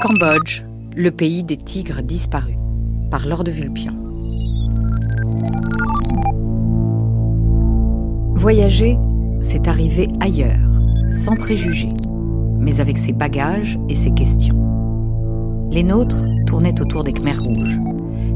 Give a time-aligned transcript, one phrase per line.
[0.00, 0.62] Cambodge,
[0.94, 2.54] le pays des tigres disparus,
[3.10, 3.94] par Lord de Vulpian.
[8.36, 8.96] Voyager,
[9.40, 10.70] c'est arriver ailleurs,
[11.10, 11.96] sans préjugés,
[12.60, 14.54] mais avec ses bagages et ses questions.
[15.72, 17.80] Les nôtres tournaient autour des Khmers rouges,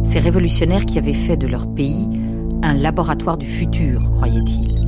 [0.03, 2.09] ces révolutionnaires qui avaient fait de leur pays
[2.64, 4.82] un laboratoire du futur, croyaient-ils.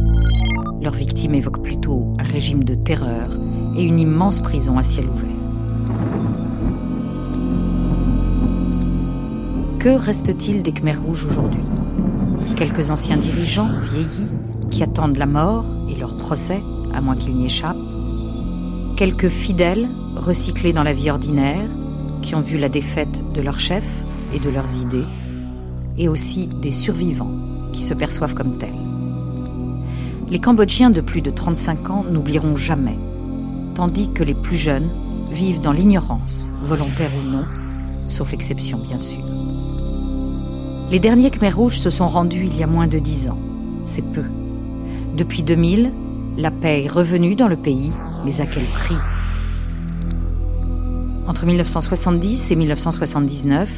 [0.85, 3.31] Leurs victimes évoquent plutôt un régime de terreur
[3.75, 5.31] et une immense prison à ciel ouvert.
[9.79, 11.63] Que reste-t-il des Khmers rouges aujourd'hui?
[12.55, 14.29] Quelques anciens dirigeants vieillis
[14.71, 16.61] qui attendent la mort et leur procès,
[16.95, 17.79] à moins qu'ils n'y échappent.
[18.99, 21.65] Quelques fidèles recyclés dans la vie ordinaire
[22.21, 23.87] qui ont vu la défaite de leur chef
[24.35, 25.07] et de leurs idées.
[25.97, 27.33] Et aussi des survivants
[27.73, 28.94] qui se perçoivent comme tels.
[30.35, 32.97] Les Cambodgiens de plus de 35 ans n'oublieront jamais,
[33.77, 34.89] tandis que les plus jeunes
[35.31, 37.45] vivent dans l'ignorance, volontaire ou non,
[38.05, 39.21] sauf exception bien sûr.
[40.91, 43.39] Les derniers Khmer rouges se sont rendus il y a moins de dix ans.
[43.85, 44.25] C'est peu.
[45.17, 45.93] Depuis 2000,
[46.37, 47.93] la paix est revenue dans le pays,
[48.25, 48.99] mais à quel prix?
[51.29, 53.71] Entre 1970 et 1979,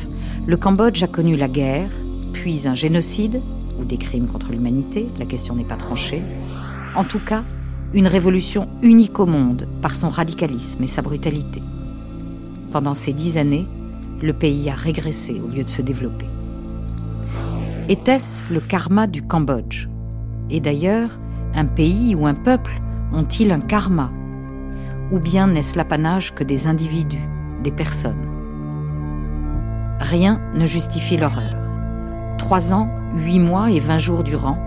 [0.46, 1.90] le Cambodge a connu la guerre,
[2.32, 3.42] puis un génocide
[3.78, 6.22] ou des crimes contre l'humanité, la question n'est pas tranchée.
[6.96, 7.42] En tout cas,
[7.92, 11.62] une révolution unique au monde par son radicalisme et sa brutalité.
[12.72, 13.66] Pendant ces dix années,
[14.22, 16.24] le pays a régressé au lieu de se développer.
[17.90, 19.88] Était-ce le karma du Cambodge?
[20.48, 21.10] Et d'ailleurs,
[21.54, 22.80] un pays ou un peuple
[23.12, 24.10] ont-ils un karma?
[25.12, 27.28] Ou bien n'est-ce l'apanage que des individus,
[27.62, 28.26] des personnes?
[30.00, 31.54] Rien ne justifie l'horreur.
[32.38, 34.58] Trois ans, huit mois et vingt jours durant,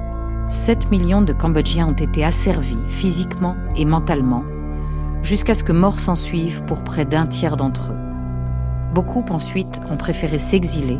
[0.49, 4.43] 7 millions de Cambodgiens ont été asservis physiquement et mentalement,
[5.21, 7.99] jusqu'à ce que mort s'ensuive pour près d'un tiers d'entre eux.
[8.95, 10.97] Beaucoup ensuite ont préféré s'exiler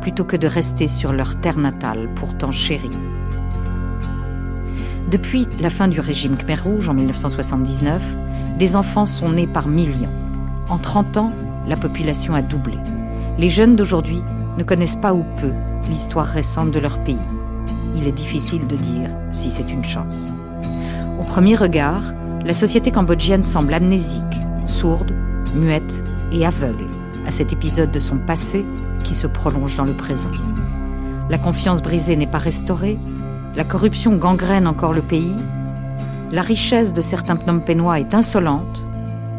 [0.00, 2.90] plutôt que de rester sur leur terre natale, pourtant chérie.
[5.10, 8.16] Depuis la fin du régime Khmer Rouge en 1979,
[8.56, 10.12] des enfants sont nés par millions.
[10.68, 11.32] En 30 ans,
[11.66, 12.78] la population a doublé.
[13.36, 14.22] Les jeunes d'aujourd'hui
[14.58, 15.52] ne connaissent pas ou peu
[15.88, 17.18] l'histoire récente de leur pays.
[17.94, 20.32] Il est difficile de dire si c'est une chance.
[21.20, 22.02] Au premier regard,
[22.44, 24.22] la société cambodgienne semble amnésique,
[24.64, 25.12] sourde,
[25.54, 26.86] muette et aveugle
[27.26, 28.66] à cet épisode de son passé
[29.04, 30.30] qui se prolonge dans le présent.
[31.30, 32.98] La confiance brisée n'est pas restaurée,
[33.54, 35.36] la corruption gangrène encore le pays,
[36.32, 38.86] la richesse de certains Pnompénois est insolente,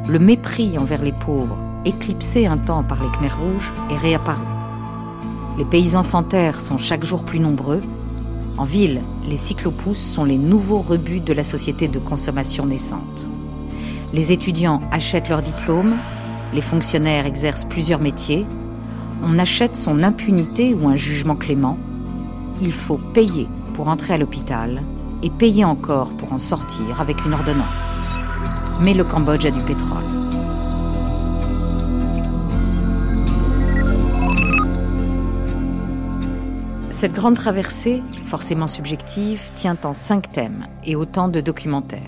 [0.08, 4.44] le mépris envers les pauvres, éclipsé un temps par les Khmers rouges, est réapparu.
[5.58, 7.82] Les paysans sans terre sont chaque jour plus nombreux.
[8.58, 13.28] En ville, les cyclopousses sont les nouveaux rebuts de la société de consommation naissante.
[14.14, 15.98] Les étudiants achètent leur diplôme,
[16.54, 18.46] les fonctionnaires exercent plusieurs métiers,
[19.24, 21.78] on achète son impunité ou un jugement clément.
[22.62, 24.84] Il faut payer pour entrer à l'hôpital
[25.24, 28.00] et payer encore pour en sortir avec une ordonnance.
[28.82, 30.23] Mais le Cambodge a du pétrole.
[36.94, 42.00] Cette grande traversée, forcément subjective, tient en cinq thèmes et autant de documentaires.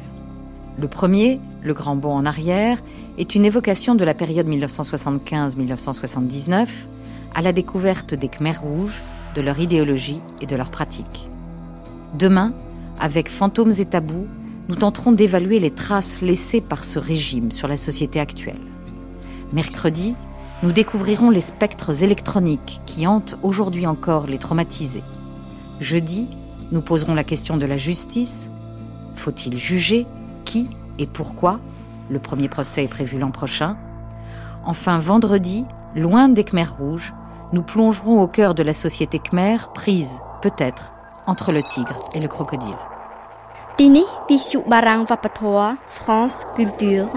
[0.80, 2.78] Le premier, le grand bond en arrière,
[3.18, 6.68] est une évocation de la période 1975-1979
[7.34, 9.04] à la découverte des Khmers rouges,
[9.34, 11.30] de leur idéologie et de leurs pratiques.
[12.14, 12.54] Demain,
[13.00, 14.28] avec Fantômes et Tabous,
[14.70, 18.62] nous tenterons d'évaluer les traces laissées par ce régime sur la société actuelle.
[19.52, 20.14] Mercredi,
[20.64, 25.04] nous découvrirons les spectres électroniques qui hantent aujourd'hui encore les traumatisés.
[25.80, 26.28] Jeudi,
[26.72, 28.50] nous poserons la question de la justice.
[29.16, 30.06] Faut-il juger
[30.46, 31.60] Qui et pourquoi?
[32.10, 33.78] Le premier procès est prévu l'an prochain.
[34.66, 37.14] Enfin, vendredi, loin des Khmers rouges,
[37.54, 40.94] nous plongerons au cœur de la société khmer, prise, peut-être,
[41.28, 42.78] entre le tigre et le crocodile.
[45.90, 47.12] France Culture.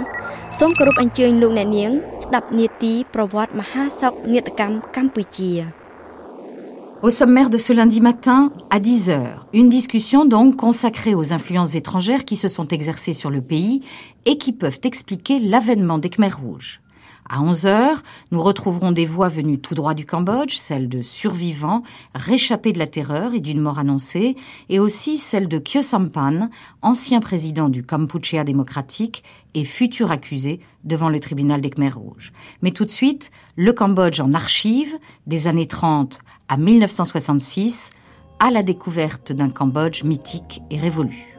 [7.01, 9.21] Au sommaire de ce lundi matin, à 10h,
[9.53, 13.85] une discussion donc consacrée aux influences étrangères qui se sont exercées sur le pays
[14.27, 16.81] et qui peuvent expliquer l'avènement des Khmers rouges.
[17.31, 21.83] À 11 heures, nous retrouverons des voix venues tout droit du Cambodge, celles de survivants
[22.15, 24.37] réchappés de la terreur et d'une mort annoncée,
[24.71, 26.49] et aussi celle de Kyo Sampan,
[26.81, 32.33] ancien président du Kampuchea démocratique et futur accusé devant le tribunal des Khmers rouges.
[32.63, 34.97] Mais tout de suite, le Cambodge en archive,
[35.27, 37.91] des années 30 à 1966,
[38.39, 41.39] à la découverte d'un Cambodge mythique et révolu.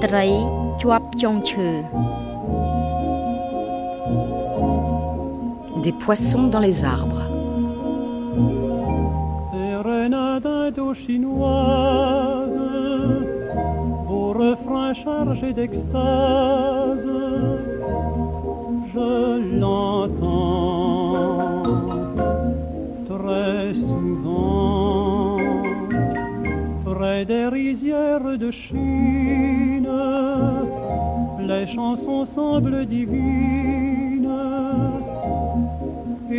[0.00, 0.16] ត្
[5.82, 7.22] Des poissons dans les arbres.
[9.50, 12.60] Sérénade indochinoise,
[14.06, 17.08] vos refrains chargés d'extase,
[18.94, 21.62] je l'entends
[23.06, 25.38] très souvent
[26.84, 29.88] près des rizières de Chine.
[31.40, 33.89] Les chansons semblent divines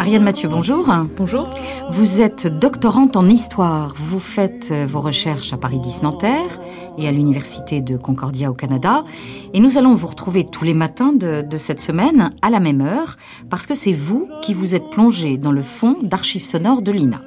[0.00, 0.90] Ariane Mathieu, bonjour.
[1.18, 1.50] Bonjour.
[1.90, 3.92] Vous êtes doctorante en histoire.
[3.98, 6.58] Vous faites euh, vos recherches à Paris 10 Nanterre
[6.96, 9.04] et à l'Université de Concordia au Canada.
[9.52, 12.80] Et nous allons vous retrouver tous les matins de, de cette semaine à la même
[12.80, 13.18] heure
[13.50, 17.20] parce que c'est vous qui vous êtes plongé dans le fond d'archives sonores de l'INA.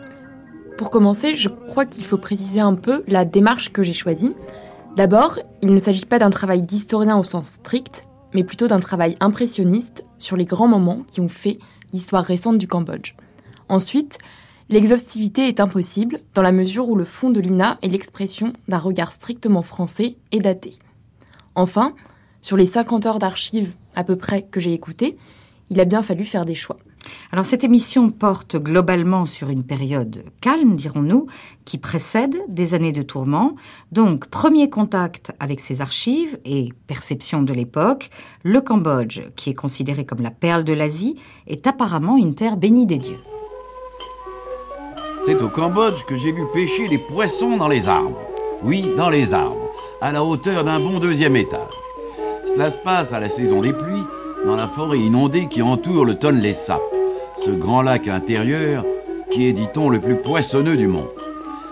[0.76, 4.34] Pour commencer, je crois qu'il faut préciser un peu la démarche que j'ai choisie.
[4.96, 9.14] D'abord, il ne s'agit pas d'un travail d'historien au sens strict, mais plutôt d'un travail
[9.20, 11.60] impressionniste sur les grands moments qui ont fait
[11.94, 13.14] l'histoire récente du Cambodge.
[13.70, 14.18] Ensuite,
[14.70, 19.12] l'exhaustivité est impossible dans la mesure où le fond de l'INA est l'expression d'un regard
[19.12, 20.74] strictement français et daté.
[21.56, 21.96] Enfin,
[22.42, 25.18] sur les 50 heures d'archives à peu près que j'ai écoutées,
[25.70, 26.78] il a bien fallu faire des choix.
[27.32, 31.28] Alors cette émission porte globalement sur une période calme, dirons-nous,
[31.66, 33.56] qui précède des années de tourment.
[33.92, 38.10] Donc premier contact avec ces archives et perception de l'époque,
[38.44, 41.16] le Cambodge, qui est considéré comme la perle de l'Asie,
[41.48, 43.20] est apparemment une terre bénie des dieux.
[45.26, 48.20] C'est au Cambodge que j'ai vu pêcher les poissons dans les arbres.
[48.62, 49.72] Oui, dans les arbres,
[50.02, 51.60] à la hauteur d'un bon deuxième étage.
[52.46, 54.04] Cela se passe à la saison des pluies,
[54.46, 56.82] dans la forêt inondée qui entoure le Tonlé Sap,
[57.46, 58.86] ce grand lac intérieur
[59.32, 61.10] qui est, dit-on, le plus poissonneux du monde.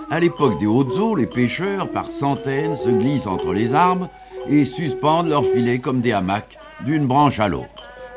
[0.09, 4.09] À l'époque des hautes eaux, les pêcheurs, par centaines, se glissent entre les arbres
[4.47, 7.67] et suspendent leurs filets comme des hamacs d'une branche à l'autre.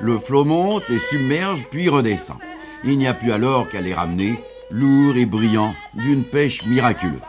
[0.00, 2.38] Le flot monte, les submerge, puis redescend.
[2.84, 4.40] Il n'y a plus alors qu'à les ramener,
[4.70, 7.20] lourds et brillants, d'une pêche miraculeuse.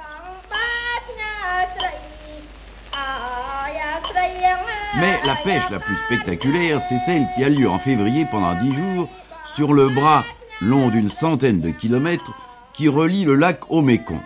[4.98, 8.74] Mais la pêche la plus spectaculaire, c'est celle qui a lieu en février pendant dix
[8.74, 9.10] jours
[9.44, 10.24] sur le bras
[10.62, 12.34] long d'une centaine de kilomètres
[12.74, 14.22] qui relie le lac au Mékong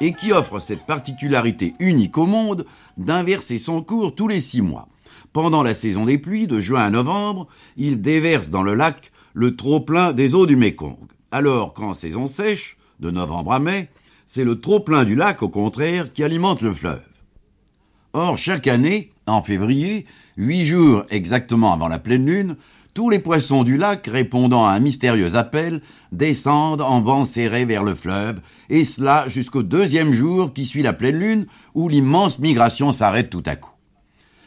[0.00, 2.64] et qui offre cette particularité unique au monde
[2.96, 4.88] d'inverser son cours tous les six mois.
[5.34, 7.46] Pendant la saison des pluies, de juin à novembre,
[7.76, 10.96] il déverse dans le lac le trop-plein des eaux du Mékong.
[11.30, 13.90] Alors qu'en saison sèche, de novembre à mai,
[14.26, 17.04] c'est le trop-plein du lac, au contraire, qui alimente le fleuve.
[18.14, 20.06] Or, chaque année, en février,
[20.36, 22.56] huit jours exactement avant la pleine lune,
[22.94, 25.82] tous les poissons du lac, répondant à un mystérieux appel,
[26.12, 28.40] descendent en banc serré vers le fleuve,
[28.70, 33.42] et cela jusqu'au deuxième jour qui suit la pleine lune, où l'immense migration s'arrête tout
[33.44, 33.74] à coup.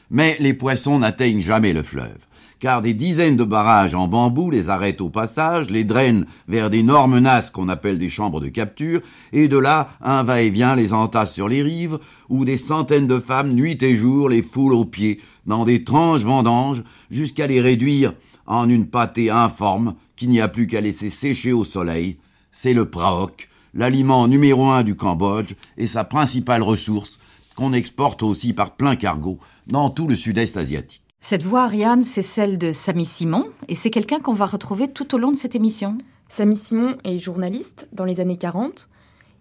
[0.09, 2.25] Mais les poissons n'atteignent jamais le fleuve,
[2.59, 7.19] car des dizaines de barrages en bambou les arrêtent au passage, les drainent vers d'énormes
[7.19, 9.01] nasses qu'on appelle des chambres de capture,
[9.31, 13.53] et de là, un va-et-vient les entasse sur les rives, où des centaines de femmes,
[13.53, 18.13] nuit et jour, les foulent aux pieds, dans d'étranges vendanges, jusqu'à les réduire
[18.45, 22.17] en une pâtée informe qu'il n'y a plus qu'à laisser sécher au soleil.
[22.51, 27.19] C'est le praok, l'aliment numéro un du Cambodge et sa principale ressource,
[27.55, 29.37] qu'on exporte aussi par plein cargo
[29.67, 31.01] dans tout le sud-est asiatique.
[31.21, 35.13] Cette voix, Ariane, c'est celle de Samy Simon, et c'est quelqu'un qu'on va retrouver tout
[35.13, 35.97] au long de cette émission.
[36.29, 38.87] Samy Simon est journaliste dans les années 40.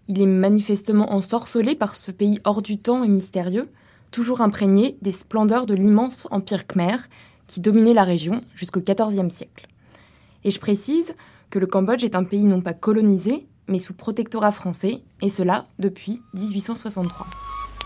[0.09, 3.63] Il est manifestement ensorcelé par ce pays hors du temps et mystérieux,
[4.11, 6.97] toujours imprégné des splendeurs de l'immense empire khmer
[7.47, 9.67] qui dominait la région jusqu'au XIVe siècle.
[10.43, 11.15] Et je précise
[11.49, 15.65] que le Cambodge est un pays non pas colonisé, mais sous protectorat français, et cela
[15.79, 17.25] depuis 1863.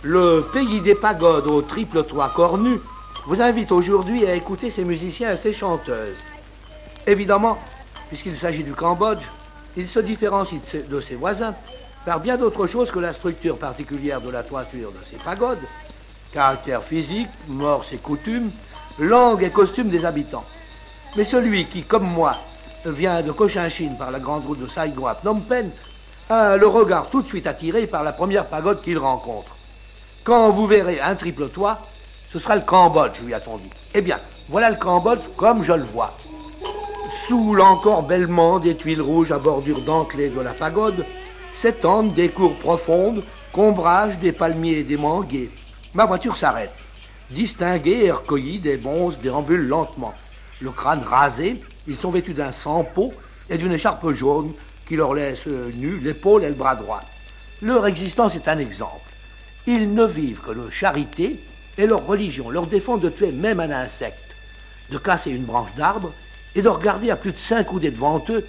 [0.02, 2.80] Le pays des pagodes au triple toit cornu
[3.26, 6.18] vous invite aujourd'hui à écouter ses musiciens et ses chanteuses.
[7.08, 7.58] Évidemment,
[8.10, 9.24] puisqu'il s'agit du Cambodge,
[9.78, 11.54] il se différencie de ses, de ses voisins
[12.06, 15.62] par bien d'autres choses que la structure particulière de la toiture de ses pagodes,
[16.34, 18.52] caractère physique, mœurs et coutumes,
[19.00, 20.46] langue et costume des habitants.
[21.16, 22.36] Mais celui qui, comme moi,
[22.86, 25.72] vient de Cochinchine par la grande route de Saigon à Phnom Penh,
[26.30, 29.56] a le regard tout de suite attiré par la première pagode qu'il rencontre.
[30.24, 31.80] Quand vous verrez un triple toit,
[32.34, 33.70] ce sera le Cambodge, lui a-t-on dit.
[33.94, 34.18] Eh bien,
[34.50, 36.18] voilà le Cambodge comme je le vois.
[37.28, 41.06] Sous l'encore bellement des tuiles rouges à bordure dentelée de la pagode,
[41.54, 43.24] s'étendent des cours profondes,
[43.54, 45.52] qu'ombragent des palmiers et des manguiers.
[45.94, 46.74] Ma voiture s'arrête.
[47.30, 50.16] Distingués et recueillis, des bonzes déambulent lentement.
[50.60, 53.14] Le crâne rasé, ils sont vêtus d'un sans-peau
[53.48, 54.54] et d'une écharpe jaune
[54.88, 57.02] qui leur laisse nus l'épaule et le bras droit.
[57.62, 59.12] Leur existence est un exemple.
[59.68, 61.40] Ils ne vivent que de charité
[61.78, 64.36] et leur religion leur défend de tuer même un insecte,
[64.90, 66.12] de casser une branche d'arbre
[66.56, 68.46] et de regarder à plus de cinq coudées devant eux,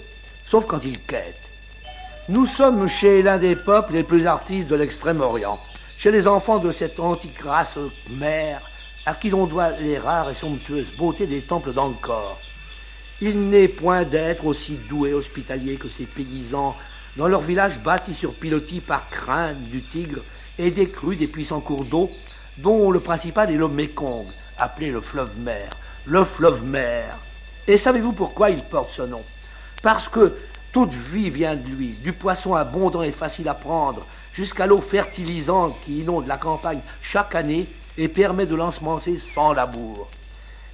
[0.47, 1.41] sauf quand ils quêtent.
[2.29, 5.59] Nous sommes chez l'un des peuples les plus artistes de l'Extrême-Orient,
[5.97, 7.75] chez les enfants de cette antique race
[8.11, 8.61] mère
[9.05, 12.39] à qui l'on doit les rares et somptueuses beautés des temples d'Angkor.
[13.21, 16.75] Il n'est point d'être aussi doux et hospitalier que ces paysans
[17.15, 20.21] dans leur village bâti sur pilotis par crainte du tigre
[20.59, 22.09] et des crues des puissants cours d'eau,
[22.57, 24.25] dont le principal est le Mékong,
[24.57, 25.69] appelé le fleuve mer.
[26.05, 27.17] Le fleuve mer.
[27.67, 29.21] Et savez-vous pourquoi il porte ce nom?
[29.81, 30.37] Parce que
[30.71, 35.75] toute vie vient de lui, du poisson abondant et facile à prendre, jusqu'à l'eau fertilisante
[35.83, 40.09] qui inonde la campagne chaque année et permet de l'ensemencer sans labour.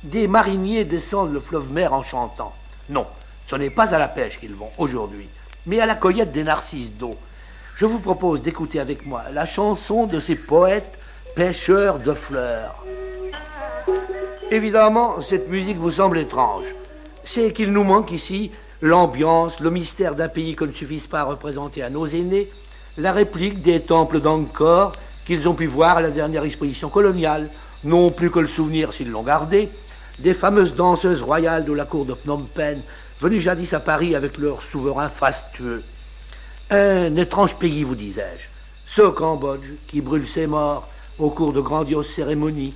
[0.03, 2.53] Des mariniers descendent le fleuve mer en chantant.
[2.89, 3.05] Non,
[3.47, 5.29] ce n'est pas à la pêche qu'ils vont aujourd'hui,
[5.65, 7.15] mais à la cueillette des narcisses d'eau.
[7.77, 10.97] Je vous propose d'écouter avec moi la chanson de ces poètes
[11.35, 12.83] pêcheurs de fleurs.
[14.51, 16.65] Évidemment, cette musique vous semble étrange
[17.31, 21.25] c'est qu'il nous manque ici l'ambiance, le mystère d'un pays que ne suffisent pas à
[21.25, 22.49] représenter à nos aînés,
[22.97, 24.93] la réplique des temples d'Angkor
[25.25, 27.49] qu'ils ont pu voir à la dernière exposition coloniale,
[27.83, 29.69] non plus que le souvenir s'ils l'ont gardé,
[30.19, 32.81] des fameuses danseuses royales de la cour de Phnom Penh,
[33.21, 35.83] venues jadis à Paris avec leur souverain fastueux.
[36.69, 38.47] Un étrange pays, vous disais-je,
[38.93, 42.73] ce Cambodge qui brûle ses morts au cours de grandioses cérémonies,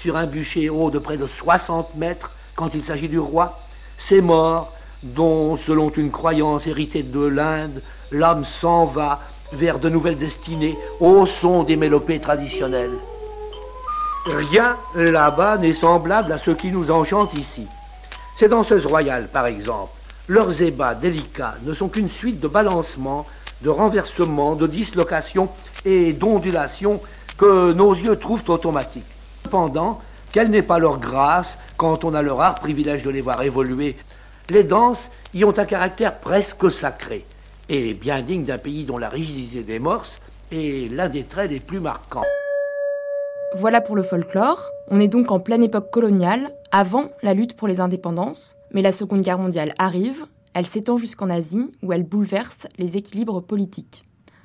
[0.00, 3.58] sur un bûcher haut de près de 60 mètres quand il s'agit du roi,
[3.98, 9.20] ces morts dont, selon une croyance héritée de l'Inde, l'âme s'en va
[9.52, 12.96] vers de nouvelles destinées au son des mélopées traditionnelles.
[14.26, 17.66] Rien là-bas n'est semblable à ce qui nous enchante ici.
[18.36, 19.92] Ces danseuses royales, par exemple,
[20.26, 23.26] leurs ébats délicats ne sont qu'une suite de balancements,
[23.62, 25.48] de renversements, de dislocations
[25.84, 27.00] et d'ondulations
[27.38, 29.06] que nos yeux trouvent automatiques.
[29.44, 30.00] Cependant,
[30.32, 33.96] quelle n'est pas leur grâce quand on a le rare privilège de les voir évoluer?
[34.50, 37.24] Les danses y ont un caractère presque sacré
[37.68, 40.16] et bien digne d'un pays dont la rigidité des morses
[40.50, 42.24] est l'un des traits les plus marquants.
[43.56, 44.68] Voilà pour le folklore.
[44.88, 48.92] On est donc en pleine époque coloniale, avant la lutte pour les indépendances, mais la
[48.92, 54.02] Seconde Guerre mondiale arrive, elle s'étend jusqu'en Asie, où elle bouleverse les équilibres politiques.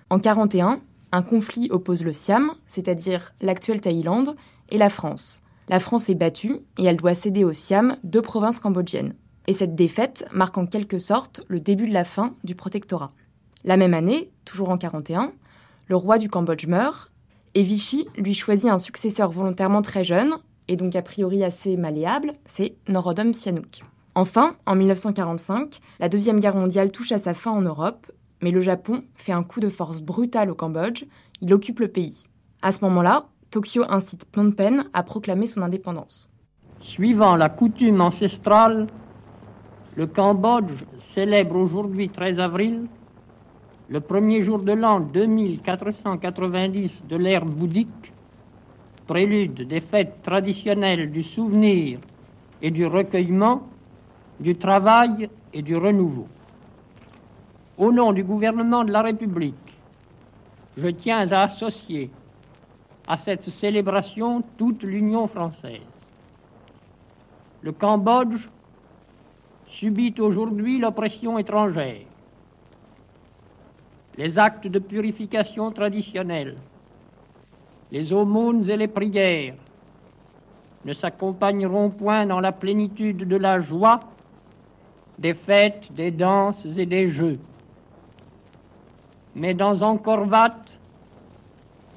[0.09, 0.79] En 1941,
[1.13, 4.36] un conflit oppose le Siam, c'est-à-dire l'actuelle Thaïlande,
[4.70, 5.43] et la France.
[5.70, 9.13] La France est battue et elle doit céder au Siam deux provinces cambodgiennes.
[9.46, 13.12] Et cette défaite marque en quelque sorte le début de la fin du protectorat.
[13.63, 15.32] La même année, toujours en 41,
[15.88, 17.12] le roi du Cambodge meurt
[17.53, 20.34] et Vichy lui choisit un successeur volontairement très jeune
[20.67, 23.84] et donc a priori assez malléable, c'est Norodom Sihanouk.
[24.15, 28.12] Enfin, en 1945, la Deuxième Guerre mondiale touche à sa fin en Europe,
[28.43, 31.05] mais le Japon fait un coup de force brutal au Cambodge,
[31.41, 32.23] il occupe le pays.
[32.62, 36.29] À ce moment-là, Tokyo incite Phnom Penh à proclamer son indépendance.
[36.81, 38.88] Suivant la coutume ancestrale,
[39.95, 40.83] le Cambodge
[41.13, 42.81] célèbre aujourd'hui 13 avril,
[43.88, 48.12] le premier jour de l'an 2490 de l'ère bouddhique,
[49.07, 52.00] prélude des fêtes traditionnelles du souvenir
[52.62, 53.62] et du recueillement,
[54.41, 56.27] du travail et du renouveau.
[57.77, 59.56] Au nom du gouvernement de la République,
[60.77, 62.12] je tiens à associer
[63.08, 65.82] à cette célébration toute l'Union française.
[67.62, 68.48] Le Cambodge
[69.68, 72.06] subit aujourd'hui l'oppression étrangère.
[74.18, 76.58] Les actes de purification traditionnels,
[77.92, 79.56] les aumônes et les prières
[80.86, 84.00] ne s'accompagneront point dans la plénitude de la joie
[85.18, 87.39] des fêtes, des danses et des jeux.
[89.35, 90.59] Mais dans Angkor Wat,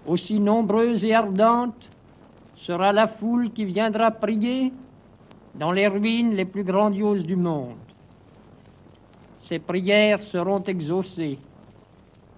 [0.07, 1.89] aussi nombreuse et ardente
[2.57, 4.73] sera la foule qui viendra prier
[5.55, 7.77] dans les ruines les plus grandioses du monde.
[9.41, 11.39] Ces prières seront exaucées,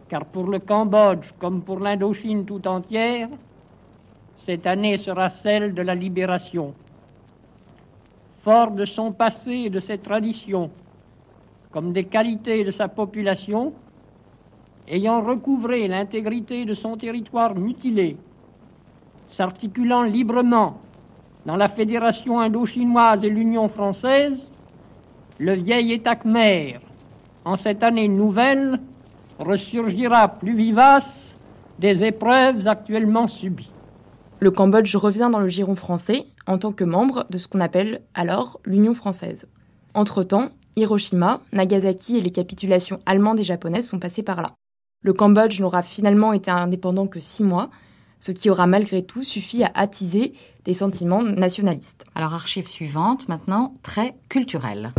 [0.08, 3.28] car pour le Cambodge comme pour l'Indochine tout entière,
[4.44, 6.74] cette année sera celle de la libération.
[8.42, 10.70] Fort de son passé et de ses traditions,
[11.70, 13.72] comme des qualités de sa population,
[14.90, 18.16] ayant recouvré l'intégrité de son territoire mutilé,
[19.30, 20.80] s'articulant librement
[21.46, 24.50] dans la Fédération indo-chinoise et l'Union française,
[25.38, 26.80] le vieil État khmer,
[27.44, 28.80] en cette année nouvelle,
[29.38, 31.34] ressurgira plus vivace
[31.78, 33.70] des épreuves actuellement subies.
[34.40, 38.02] Le Cambodge revient dans le giron français en tant que membre de ce qu'on appelle
[38.14, 39.48] alors l'Union française.
[39.94, 44.57] Entre-temps, Hiroshima, Nagasaki et les capitulations allemandes et japonaises sont passées par là.
[45.00, 47.70] Le Cambodge n'aura finalement été indépendant que six mois,
[48.18, 50.32] ce qui aura malgré tout suffi à attiser
[50.64, 52.04] des sentiments nationalistes.
[52.16, 54.92] Alors, archive suivante, maintenant, très culturelle.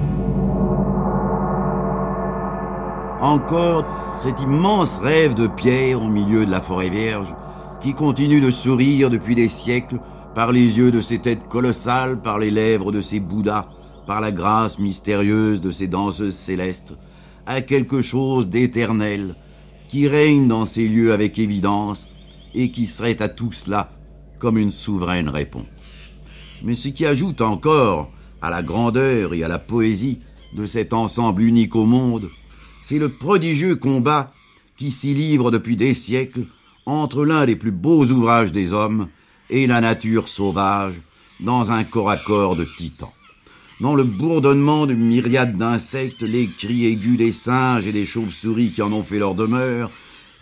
[3.19, 3.83] Encore
[4.17, 7.35] cet immense rêve de pierre au milieu de la forêt vierge,
[7.81, 9.99] qui continue de sourire depuis des siècles
[10.33, 13.67] par les yeux de ces têtes colossales, par les lèvres de ces bouddhas,
[14.07, 16.95] par la grâce mystérieuse de ces danseuses célestes,
[17.45, 19.35] a quelque chose d'éternel,
[19.89, 22.08] qui règne dans ces lieux avec évidence,
[22.55, 23.91] et qui serait à tout cela
[24.39, 25.65] comme une souveraine réponse.
[26.63, 30.19] Mais ce qui ajoute encore à la grandeur et à la poésie
[30.55, 32.29] de cet ensemble unique au monde,
[32.84, 34.31] c'est le prodigieux combat
[34.77, 36.46] qui s'y livre depuis des siècles
[36.86, 39.08] entre l'un des plus beaux ouvrages des hommes
[39.50, 40.96] et la nature sauvage
[41.39, 43.10] dans un corps à corps de titans.
[43.79, 48.81] Dans le bourdonnement de myriades d'insectes, les cris aigus des singes et des chauves-souris qui
[48.81, 49.89] en ont fait leur demeure,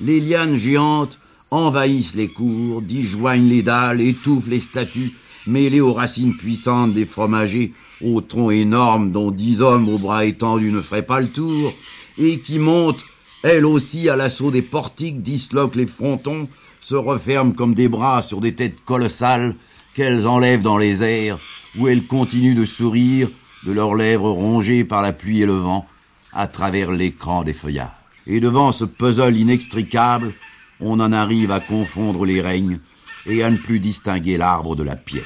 [0.01, 1.20] les lianes géantes
[1.51, 5.13] envahissent les cours, disjoignent les dalles, étouffent les statues,
[5.46, 10.72] mêlées aux racines puissantes des fromagers, aux troncs énormes dont dix hommes aux bras étendus
[10.72, 11.72] ne feraient pas le tour,
[12.17, 13.06] et qui montent,
[13.44, 16.50] elles aussi, à l'assaut des portiques, disloquent les frontons,
[16.82, 19.53] se referment comme des bras sur des têtes colossales
[19.94, 21.38] qu'elles enlèvent dans les airs,
[21.77, 23.29] où elles continuent de sourire,
[23.65, 25.86] de leurs lèvres rongées par la pluie et le vent,
[26.33, 27.88] à travers l'écran des feuillages.
[28.27, 30.33] Et devant ce puzzle inextricable,
[30.79, 32.79] on en arrive à confondre les règnes
[33.25, 35.24] et à ne plus distinguer l'arbre de la pierre.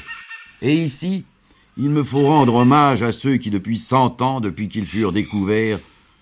[0.62, 1.26] Et ici,
[1.78, 5.80] il me faut rendre hommage à ceux qui depuis cent ans, depuis qu'ils furent découverts,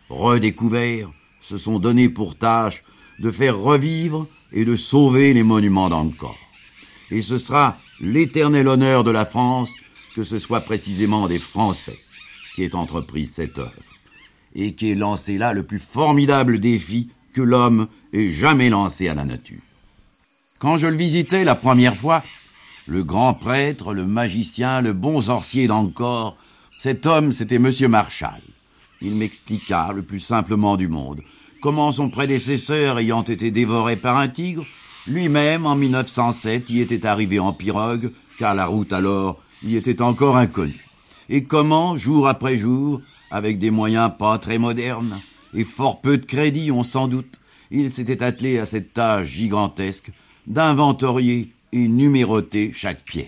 [0.10, 1.10] redécouverts,
[1.41, 2.84] se sont donnés pour tâche
[3.20, 6.38] de faire revivre et de sauver les monuments d'Angkor.
[7.12, 9.70] Et ce sera l'éternel honneur de la France
[10.20, 11.98] que ce soit précisément des Français
[12.54, 13.72] qui aient entrepris cette œuvre,
[14.54, 19.14] et qui aient lancé là le plus formidable défi que l'homme ait jamais lancé à
[19.14, 19.62] la nature.
[20.60, 22.22] Quand je le visitais la première fois,
[22.86, 26.36] le grand prêtre, le magicien, le bon sorcier d'Angkor,
[26.78, 28.42] cet homme, c'était Monsieur Marshall.
[29.02, 31.22] Il m'expliqua, le plus simplement du monde,
[31.62, 34.66] comment son prédécesseur ayant été dévoré par un tigre,
[35.08, 40.38] lui-même, en 1907, y était arrivé en pirogue, car la route alors y était encore
[40.38, 40.86] inconnue.
[41.30, 45.19] Et comment, jour après jour, avec des moyens pas très modernes,
[45.54, 47.39] et fort peu de crédit, on sans doute,
[47.72, 50.12] il s'était attelé à cette tâche gigantesque
[50.48, 53.28] d'inventorier et numéroter chaque pierre.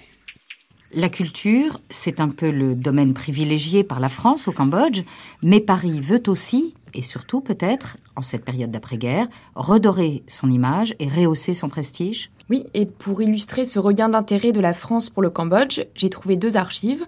[0.94, 5.04] La culture, c'est un peu le domaine privilégié par la France au Cambodge,
[5.42, 11.08] mais Paris veut aussi, et surtout peut-être, en cette période d'après-guerre, redorer son image et
[11.08, 12.32] rehausser son prestige?
[12.50, 16.36] Oui, et pour illustrer ce regain d'intérêt de la France pour le Cambodge, j'ai trouvé
[16.36, 17.06] deux archives,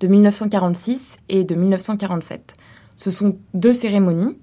[0.00, 2.54] de 1946 et de 1947.
[2.96, 4.36] Ce sont deux cérémonies.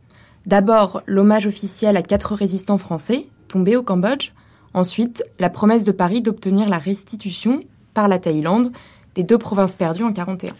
[0.46, 4.32] D'abord, l'hommage officiel à quatre résistants français tombés au Cambodge.
[4.74, 8.72] Ensuite, la promesse de Paris d'obtenir la restitution par la Thaïlande
[9.16, 10.54] des deux provinces perdues en 41.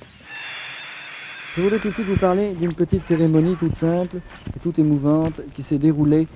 [1.58, 4.18] Je voudrais tout de suite vous parler d'une petite cérémonie toute simple
[4.56, 6.28] et toute émouvante qui s'est déroulée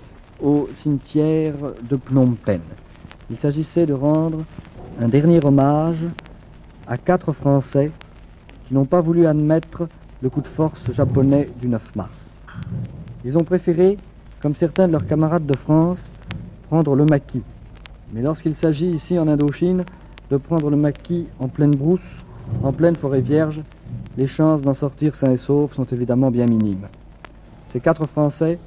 [0.42, 1.54] au cimetière
[1.88, 2.64] de Phnom Penh.
[3.30, 4.44] Il s'agissait de rendre
[5.00, 6.00] un dernier hommage
[6.88, 7.92] à quatre Français
[8.68, 9.88] qui n'ont pas voulu admettre
[10.24, 12.18] le coup de force japonais du 9 mars.
[13.24, 13.98] Ils ont préféré,
[14.42, 16.12] comme certains de leurs camarades de France,
[16.68, 17.44] prendre le maquis.
[18.12, 19.86] Mais lorsqu'il s'agit ici en Indochine
[20.32, 22.26] de prendre le maquis en pleine brousse,
[22.64, 23.62] en pleine forêt vierge,
[24.18, 26.88] les chances d'en sortir sains et saufs sont évidemment bien minimes.
[27.70, 28.60] Ces quatre Français,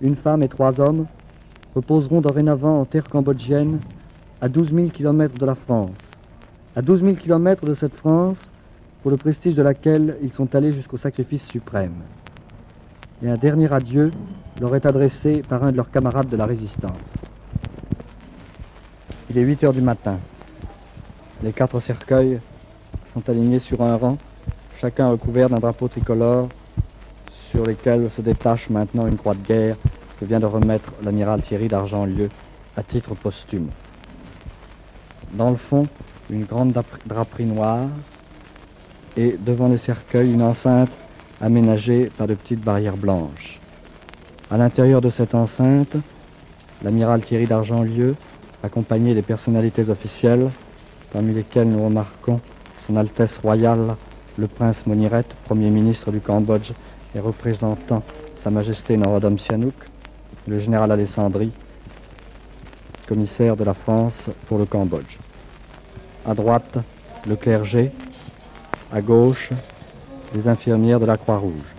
[0.00, 1.06] une femme et trois hommes,
[1.74, 3.80] reposeront dorénavant en terre cambodgienne
[4.40, 5.96] à 12 000 km de la France.
[6.74, 8.50] À 12 000 km de cette France,
[9.02, 11.94] pour le prestige de laquelle ils sont allés jusqu'au sacrifice suprême.
[13.22, 14.10] Et un dernier adieu
[14.60, 16.92] leur est adressé par un de leurs camarades de la résistance.
[19.30, 20.18] Il est 8 heures du matin.
[21.42, 22.40] Les quatre cercueils
[23.12, 24.18] sont alignés sur un rang,
[24.80, 26.48] chacun recouvert d'un drapeau tricolore
[27.50, 29.76] sur lesquels se détache maintenant une croix de guerre
[30.20, 32.28] que vient de remettre l'amiral Thierry d'Argentlieu
[32.76, 33.68] à titre posthume.
[35.32, 35.86] Dans le fond,
[36.30, 36.74] une grande
[37.06, 37.88] draperie noire
[39.16, 40.90] et devant les cercueils, une enceinte
[41.40, 43.58] aménagée par de petites barrières blanches.
[44.50, 45.96] À l'intérieur de cette enceinte,
[46.82, 48.14] l'amiral Thierry d'Argentlieu,
[48.62, 50.50] accompagné des personnalités officielles,
[51.12, 52.40] parmi lesquelles nous remarquons
[52.86, 53.96] Son Altesse Royale,
[54.38, 56.72] le prince Moniret, Premier ministre du Cambodge
[57.14, 58.02] et représentant
[58.34, 59.74] Sa Majesté Norodom Sihanouk,
[60.46, 61.50] le général Alessandri,
[63.06, 65.16] commissaire de la France pour le Cambodge.
[66.26, 66.78] À droite,
[67.26, 67.90] le clergé,
[68.92, 69.50] à gauche,
[70.34, 71.74] les infirmières de la Croix-Rouge.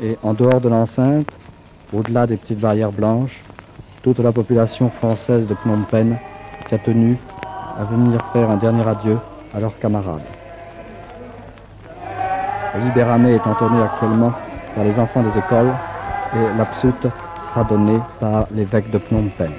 [0.00, 1.28] Et en dehors de l'enceinte,
[1.92, 3.42] au-delà des petites barrières blanches,
[4.02, 6.16] toute la population française de Phnom Penh
[6.68, 7.16] qui a tenu
[7.78, 9.18] à venir faire un dernier adieu
[9.54, 10.22] à leurs camarades.
[12.74, 14.32] Le libéramé est entonné actuellement
[14.74, 15.70] par les enfants des écoles
[16.34, 17.06] et l'absout
[17.48, 19.52] sera donné par l'évêque de Phnom Penh.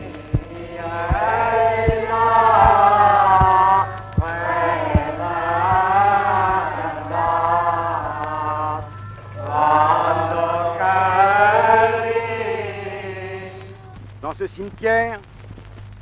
[14.23, 15.19] Dans ce cimetière,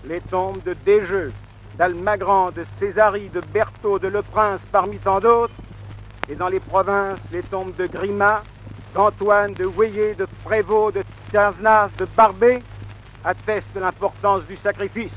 [0.07, 1.33] les tombes de Desjeux,
[1.77, 5.53] d'Almagran, de Césari, de Berthaud, de Le Prince, parmi tant d'autres,
[6.29, 8.43] et dans les provinces, les tombes de Grima,
[8.93, 12.59] d'Antoine, de Weyer, de Prévost, de Tirznas, de Barbé,
[13.23, 15.13] attestent l'importance du sacrifice.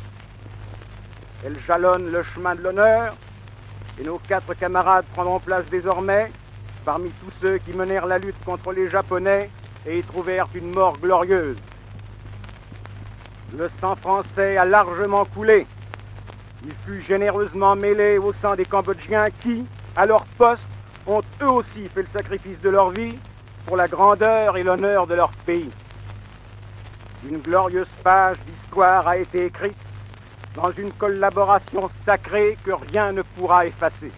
[1.45, 3.15] Elles jalonnent le chemin de l'honneur,
[4.01, 6.31] et nos quatre camarades prendront place désormais
[6.85, 9.51] parmi tous ceux qui menèrent la lutte contre les Japonais
[9.87, 11.57] et y trouvèrent une mort glorieuse.
[13.57, 15.67] Le sang français a largement coulé.
[16.65, 19.65] Il fut généreusement mêlé au sang des Cambodgiens qui,
[19.97, 20.63] à leur poste,
[21.07, 23.19] ont eux aussi fait le sacrifice de leur vie
[23.67, 25.71] pour la grandeur et l'honneur de leur pays.
[27.29, 29.77] Une glorieuse page d'histoire a été écrite
[30.55, 34.13] dans une collaboration sacrée que rien ne pourra effacer.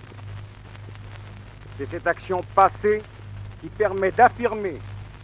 [1.78, 3.02] C'est cette action passée
[3.60, 4.78] qui permet d'affirmer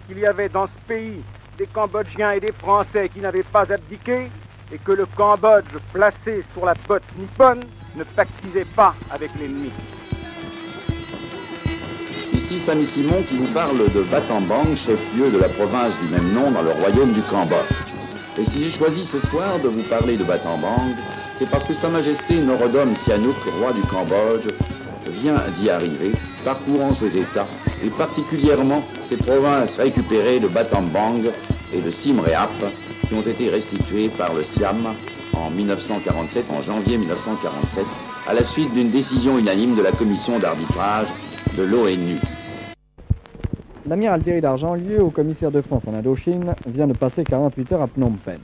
[0.06, 1.22] qu'il y avait dans ce pays
[1.58, 4.30] des Cambodgiens et des Français qui n'avaient pas abdiqué
[4.72, 9.70] et que le Cambodge, placé sur la botte nippone, ne pactisait pas avec l'ennemi.
[12.52, 16.50] Ici Samy Simon qui vous parle de Battambang, chef-lieu de la province du même nom
[16.50, 17.56] dans le royaume du Cambodge.
[18.36, 20.94] Et si j'ai choisi ce soir de vous parler de Battambang,
[21.38, 24.48] c'est parce que Sa Majesté Norodom Sihanouk, roi du Cambodge,
[25.22, 26.12] vient d'y arriver,
[26.44, 27.46] parcourant ses États,
[27.82, 31.22] et particulièrement ces provinces récupérées de Battambang
[31.72, 32.50] et de Simréap,
[33.08, 34.94] qui ont été restituées par le Siam
[35.32, 37.86] en 1947, en janvier 1947,
[38.28, 41.08] à la suite d'une décision unanime de la commission d'arbitrage
[41.56, 42.18] de l'ONU.
[43.84, 47.88] L'amiral Thierry d'Argentlieu, au commissaire de France en Indochine, vient de passer 48 heures à
[47.88, 48.38] Phnom Penh.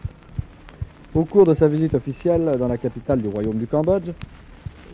[1.14, 4.10] Au cours de sa visite officielle dans la capitale du royaume du Cambodge,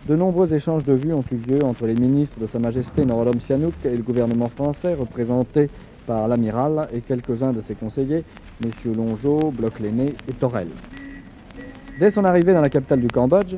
[0.07, 3.40] de nombreux échanges de vues ont eu lieu entre les ministres de Sa Majesté Norodom
[3.40, 5.70] Sihanouk et le gouvernement français représenté
[6.07, 8.22] par l'amiral et quelques-uns de ses conseillers,
[8.62, 10.68] messieurs Longeau, Bloch-Léné et Torel.
[11.98, 13.54] Dès son arrivée dans la capitale du Cambodge,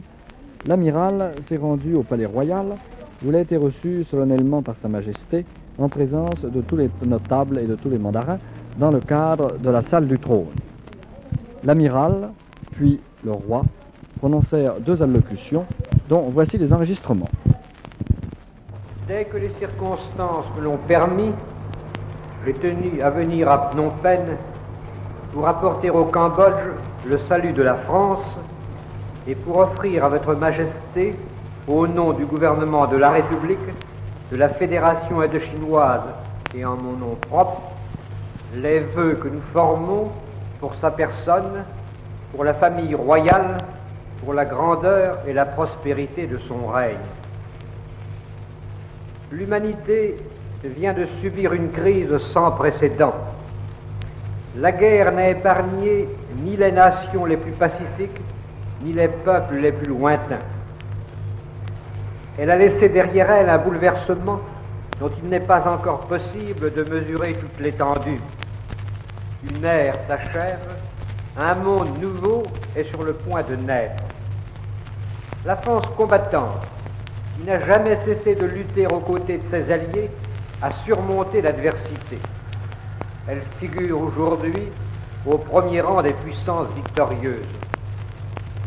[0.69, 2.77] l'amiral s'est rendu au palais royal
[3.25, 5.45] où il a été reçu solennellement par Sa Majesté
[5.79, 8.39] en présence de tous les notables et de tous les mandarins
[8.79, 10.47] dans le cadre de la salle du trône.
[11.65, 12.31] L'amiral,
[12.73, 13.63] puis le roi,
[14.19, 15.67] prononcèrent deux allocutions
[16.09, 17.29] dont voici les enregistrements.
[19.09, 21.33] Dès que les circonstances me l'ont permis,
[22.45, 24.37] j'ai tenu à venir à Phnom Penh
[25.33, 26.55] pour apporter au Cambodge
[27.07, 28.25] le salut de la France
[29.29, 31.15] et pour offrir à votre Majesté,
[31.69, 33.59] au nom du gouvernement de la République,
[34.31, 36.03] de la Fédération indochinoise
[36.55, 37.63] et en mon nom propre,
[38.55, 40.11] les vœux que nous formons
[40.61, 41.65] pour sa personne,
[42.33, 43.59] pour la famille royale,
[44.25, 46.97] pour la grandeur et la prospérité de son règne.
[49.31, 50.17] L'humanité
[50.65, 53.15] vient de subir une crise sans précédent.
[54.57, 56.09] La guerre n'a épargné
[56.43, 58.21] ni les nations les plus pacifiques,
[58.83, 60.41] ni les peuples les plus lointains.
[62.39, 64.41] Elle a laissé derrière elle un bouleversement
[65.01, 68.21] dont il n'est pas encore possible de mesurer toute l'étendue.
[69.51, 70.77] Une ère s'achève,
[71.39, 72.43] un monde nouveau
[72.75, 74.03] est sur le point de naître.
[75.45, 76.67] La France combattante,
[77.37, 80.11] qui n'a jamais cessé de lutter aux côtés de ses alliés,
[80.63, 82.19] a surmonté l'adversité.
[83.29, 84.71] Elle figure aujourd'hui
[85.27, 87.47] au premier rang des puissances victorieuses.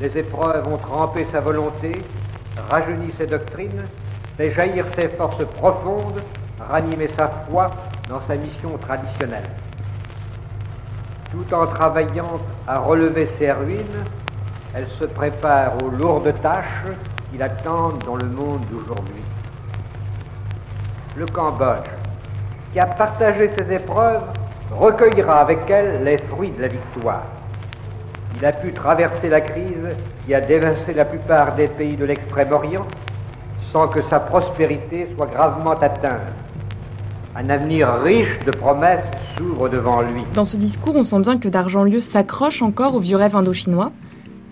[0.02, 1.92] Les épreuves ont trempé sa volonté,
[2.70, 3.86] rajeuni ses doctrines,
[4.38, 6.22] fait jaillir ses forces profondes,
[6.70, 7.70] ranimé sa foi
[8.08, 9.50] dans sa mission traditionnelle.
[11.32, 14.06] Tout en travaillant à relever ses ruines,
[14.74, 16.88] elle se prépare aux lourdes tâches
[17.32, 19.24] qui l'attendent dans le monde d'aujourd'hui.
[21.16, 21.90] Le Cambodge,
[22.72, 24.24] qui a partagé ses épreuves,
[24.72, 27.24] recueillera avec elle les fruits de la victoire.
[28.38, 32.86] Il a pu traverser la crise qui a dévasté la plupart des pays de l'Extrême-Orient
[33.72, 36.22] sans que sa prospérité soit gravement atteinte.
[37.36, 39.04] Un avenir riche de promesses
[39.38, 40.24] s'ouvre devant lui.
[40.34, 43.92] Dans ce discours, on sent bien que d'Argentlieu s'accroche encore au vieux rêve indochinois,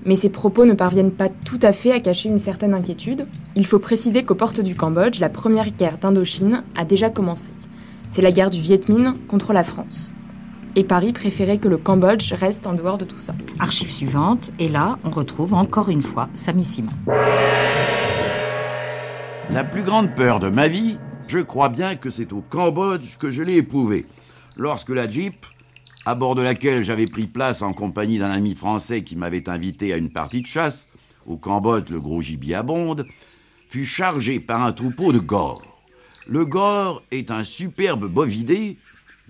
[0.06, 3.28] mais ses propos ne parviennent pas tout à fait à cacher une certaine inquiétude.
[3.56, 7.52] Il faut préciser qu'aux portes du Cambodge, la première guerre d'Indochine a déjà commencé.
[8.10, 10.14] C'est la guerre du Viet Minh contre la France.
[10.78, 13.34] Et Paris préférait que le Cambodge reste en dehors de tout ça.
[13.58, 16.92] Archive suivante, et là, on retrouve encore une fois Samy Simon.
[19.50, 23.32] La plus grande peur de ma vie, je crois bien que c'est au Cambodge que
[23.32, 24.06] je l'ai éprouvé.
[24.56, 25.48] Lorsque la Jeep,
[26.06, 29.94] à bord de laquelle j'avais pris place en compagnie d'un ami français qui m'avait invité
[29.94, 30.90] à une partie de chasse,
[31.26, 33.08] au Cambodge le gros gibier abonde,
[33.68, 35.64] fut chargée par un troupeau de gores.
[36.28, 38.78] Le gore est un superbe bovidé,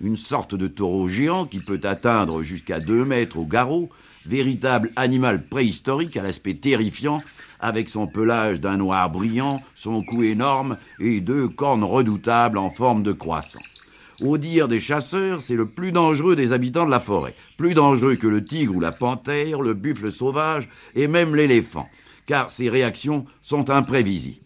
[0.00, 3.88] une sorte de taureau géant qui peut atteindre jusqu'à 2 mètres au garrot,
[4.26, 7.20] véritable animal préhistorique à l'aspect terrifiant,
[7.60, 13.02] avec son pelage d'un noir brillant, son cou énorme et deux cornes redoutables en forme
[13.02, 13.60] de croissant.
[14.20, 18.16] Au dire des chasseurs, c'est le plus dangereux des habitants de la forêt, plus dangereux
[18.16, 21.88] que le tigre ou la panthère, le buffle sauvage et même l'éléphant,
[22.26, 24.42] car ses réactions sont imprévisibles.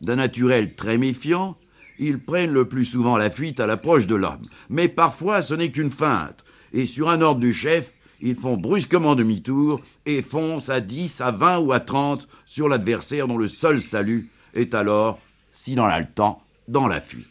[0.00, 1.54] D'un naturel très méfiant,
[2.00, 4.46] ils prennent le plus souvent la fuite à l'approche de l'homme.
[4.70, 9.14] Mais parfois ce n'est qu'une feinte, et sur un ordre du chef, ils font brusquement
[9.14, 13.80] demi-tour et foncent à 10, à 20 ou à 30 sur l'adversaire dont le seul
[13.80, 15.20] salut est alors,
[15.52, 17.26] si l'on a le temps, dans la fuite.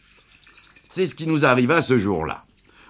[0.88, 2.42] C'est ce qui nous arriva ce jour-là.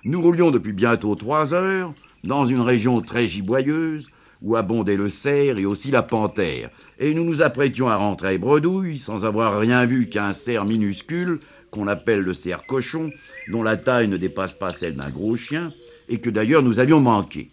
[0.04, 1.92] Nous roulions depuis bientôt trois heures
[2.24, 4.08] dans une région très giboyeuse
[4.42, 8.98] où abondait le cerf et aussi la panthère, et nous nous apprêtions à rentrer bredouille
[8.98, 13.10] sans avoir rien vu qu'un cerf minuscule qu'on appelle le cerf cochon,
[13.48, 15.72] dont la taille ne dépasse pas celle d'un gros chien,
[16.08, 17.48] et que d'ailleurs nous avions manqué.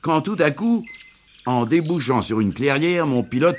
[0.00, 0.84] Quand tout à coup,
[1.46, 3.56] en débouchant sur une clairière, mon pilote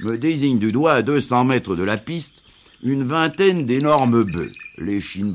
[0.00, 2.42] me désigne du doigt à 200 mètres de la piste
[2.82, 5.34] une vingtaine d'énormes bœufs, les chines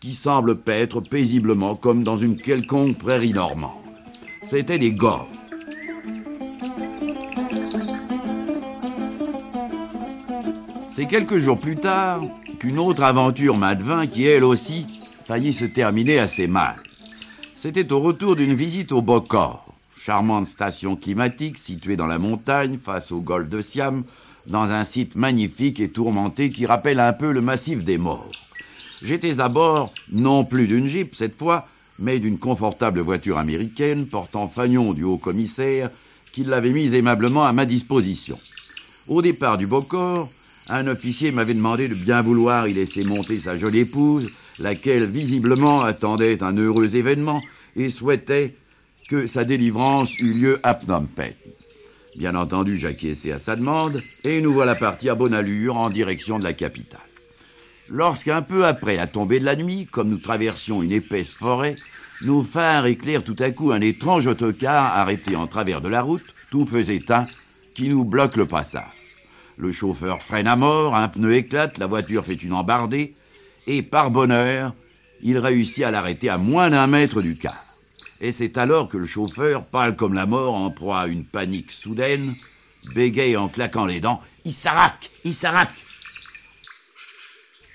[0.00, 3.70] qui semblent paître paisiblement comme dans une quelconque prairie normande.
[4.42, 5.28] C'étaient des gores.
[10.88, 12.22] C'est quelques jours plus tard
[12.60, 14.86] qu'une autre aventure m'advint qui, elle aussi,
[15.26, 16.76] faillit se terminer assez mal.
[17.56, 19.66] C'était au retour d'une visite au Bokor,
[19.98, 24.04] charmante station climatique située dans la montagne face au golfe de Siam,
[24.46, 28.30] dans un site magnifique et tourmenté qui rappelle un peu le massif des morts.
[29.02, 31.66] J'étais à bord, non plus d'une Jeep cette fois,
[31.98, 35.90] mais d'une confortable voiture américaine portant fanion du haut commissaire
[36.32, 38.38] qui l'avait mise aimablement à ma disposition.
[39.08, 40.28] Au départ du Bokor,
[40.70, 45.82] un officier m'avait demandé de bien vouloir y laisser monter sa jolie épouse, laquelle visiblement
[45.82, 47.42] attendait un heureux événement
[47.76, 48.54] et souhaitait
[49.08, 51.34] que sa délivrance eût lieu à Phnom Penh.
[52.16, 56.38] Bien entendu, j'acquiesçai à sa demande, et nous voilà partis à bonne allure en direction
[56.38, 57.00] de la capitale.
[57.88, 61.76] Lorsqu'un peu après la tombée de la nuit, comme nous traversions une épaisse forêt,
[62.22, 66.34] nos phares éclairent tout à coup un étrange autocar arrêté en travers de la route,
[66.50, 67.26] tout feu éteint,
[67.74, 68.99] qui nous bloque le passage.
[69.60, 73.14] Le chauffeur freine à mort, un pneu éclate, la voiture fait une embardée,
[73.66, 74.72] et par bonheur,
[75.22, 77.62] il réussit à l'arrêter à moins d'un mètre du car.
[78.22, 81.72] Et c'est alors que le chauffeur, pâle comme la mort, en proie à une panique
[81.72, 82.34] soudaine,
[82.94, 85.68] bégaye en claquant les dents Issarac Issarac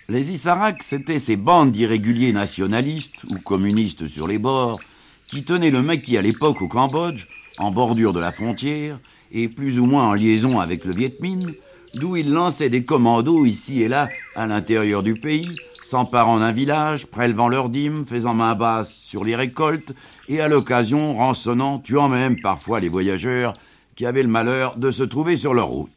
[0.09, 4.79] Les Issarac, c'étaient ces bandes d'irréguliers nationalistes ou communistes sur les bords
[5.27, 7.27] qui tenaient le maquis à l'époque au Cambodge,
[7.59, 8.97] en bordure de la frontière,
[9.31, 11.53] et plus ou moins en liaison avec le Viet Minh,
[11.95, 17.07] d'où ils lançaient des commandos ici et là à l'intérieur du pays, s'emparant d'un village,
[17.07, 19.93] prélevant leurs dîmes, faisant main basse sur les récoltes,
[20.27, 23.53] et à l'occasion rançonnant, tuant même parfois les voyageurs
[23.95, 25.91] qui avaient le malheur de se trouver sur leur route.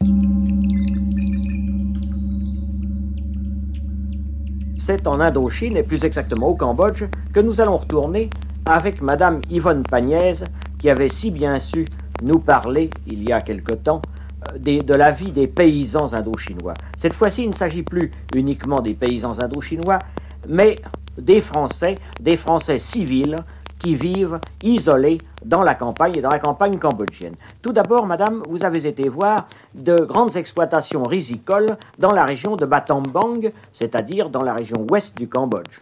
[4.85, 8.29] C'est en Indochine, et plus exactement au Cambodge, que nous allons retourner
[8.65, 10.43] avec Madame Yvonne Pagnès,
[10.79, 11.85] qui avait si bien su
[12.23, 14.01] nous parler, il y a quelque temps,
[14.57, 16.73] des- de la vie des paysans indochinois.
[16.97, 19.99] Cette fois-ci, il ne s'agit plus uniquement des paysans indochinois,
[20.47, 20.75] mais
[21.17, 23.37] des Français, des Français civils
[23.79, 27.35] qui vivent isolés dans la campagne et dans la campagne cambodgienne.
[27.61, 32.65] Tout d'abord, Madame, vous avez été voir de grandes exploitations rizicoles dans la région de
[32.65, 35.79] Battambang, c'est-à-dire dans la région ouest du Cambodge.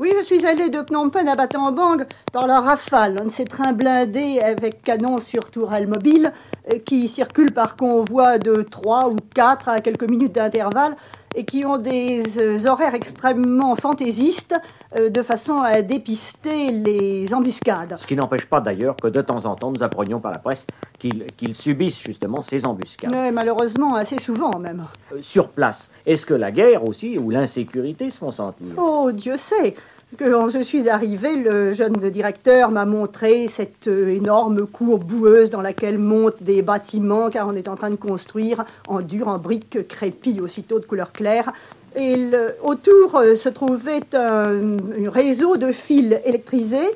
[0.00, 3.44] Oui, je suis allée de Phnom Penh à Battambang par la Rafale, un de ces
[3.44, 6.32] trains blindés avec canon sur tourelle mobile
[6.72, 10.94] euh, qui circulent par convoi de 3 ou 4 à quelques minutes d'intervalle
[11.38, 14.56] et qui ont des euh, horaires extrêmement fantaisistes
[14.98, 17.94] euh, de façon à dépister les embuscades.
[17.96, 20.66] Ce qui n'empêche pas d'ailleurs que de temps en temps nous apprenions par la presse
[20.98, 23.14] qu'ils subissent justement ces embuscades.
[23.32, 24.86] Malheureusement, assez souvent même.
[25.12, 28.66] Euh, sur place, est-ce que la guerre aussi ou l'insécurité se font sentir?
[28.76, 29.76] Oh, Dieu sait
[30.16, 35.60] quand je suis arrivée, le jeune directeur m'a montré cette euh, énorme cour boueuse dans
[35.60, 39.86] laquelle montent des bâtiments, car on est en train de construire en dur, en briques
[39.86, 41.52] crépies, aussitôt de couleur claire.
[41.94, 42.30] Et
[42.62, 44.76] autour euh, se trouvait un,
[45.10, 46.88] réseau de fils électrisés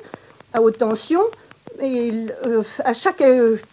[0.53, 1.21] à haute tension.
[1.81, 3.23] Et euh, à chaque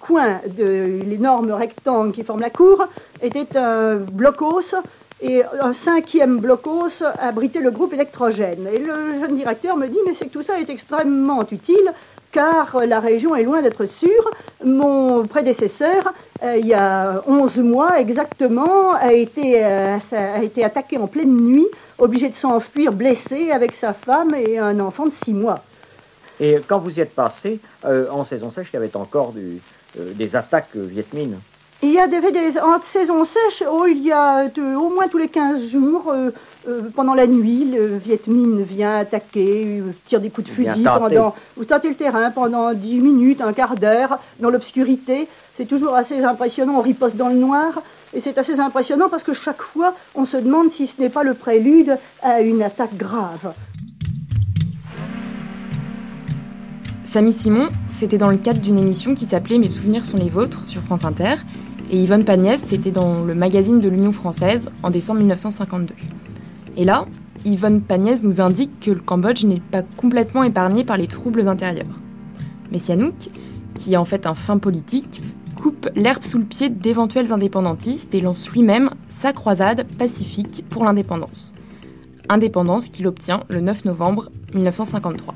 [0.01, 2.87] coin de l'énorme rectangle qui forme la cour
[3.23, 4.75] était un blocos
[5.23, 8.69] et un cinquième blocos abritait le groupe électrogène.
[8.73, 11.93] Et le jeune directeur me dit, mais c'est que tout ça est extrêmement utile,
[12.33, 14.31] car la région est loin d'être sûre.
[14.65, 20.97] Mon prédécesseur, euh, il y a 11 mois exactement, a été, euh, a été attaqué
[20.97, 21.67] en pleine nuit,
[21.99, 25.61] obligé de s'enfuir blessé avec sa femme et un enfant de 6 mois.
[26.39, 29.35] Et quand vous y êtes passé, euh, en saison sèche, il y avait encore
[29.97, 31.39] des attaques vietmines.
[31.83, 35.09] Il y a des, des en saison sèche, oh, il y a euh, au moins
[35.09, 36.31] tous les 15 jours, euh,
[36.69, 40.83] euh, pendant la nuit, le Viet Minh vient attaquer, euh, tire des coups de fusil
[40.83, 41.15] tenter.
[41.15, 45.27] pendant, ou tenter le terrain pendant 10 minutes, un quart d'heure, dans l'obscurité.
[45.57, 49.33] C'est toujours assez impressionnant, on riposte dans le noir, et c'est assez impressionnant parce que
[49.33, 53.55] chaque fois, on se demande si ce n'est pas le prélude à une attaque grave.
[57.05, 60.69] Samy Simon, c'était dans le cadre d'une émission qui s'appelait Mes souvenirs sont les vôtres
[60.69, 61.37] sur France Inter.
[61.93, 65.95] Et Yvonne Pagnès, c'était dans le magazine de l'Union française en décembre 1952.
[66.77, 67.07] Et là,
[67.45, 71.97] Yvonne Pagnès nous indique que le Cambodge n'est pas complètement épargné par les troubles intérieurs.
[72.71, 73.31] Mais Sihanouk,
[73.75, 75.21] qui est en fait un fin politique,
[75.57, 81.55] coupe l'herbe sous le pied d'éventuels indépendantistes et lance lui-même sa croisade pacifique pour l'indépendance.
[82.29, 85.35] Indépendance qu'il obtient le 9 novembre 1953.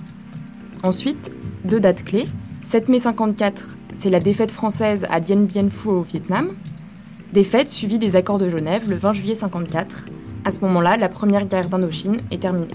[0.84, 1.32] Ensuite,
[1.64, 2.28] deux dates clés.
[2.62, 6.56] 7 mai 54, c'est la défaite française à Dien Bien Phu au Vietnam.
[7.32, 10.06] Défaite suivie des accords de Genève le 20 juillet 54.
[10.44, 12.68] À ce moment-là, la première guerre d'Indochine est terminée.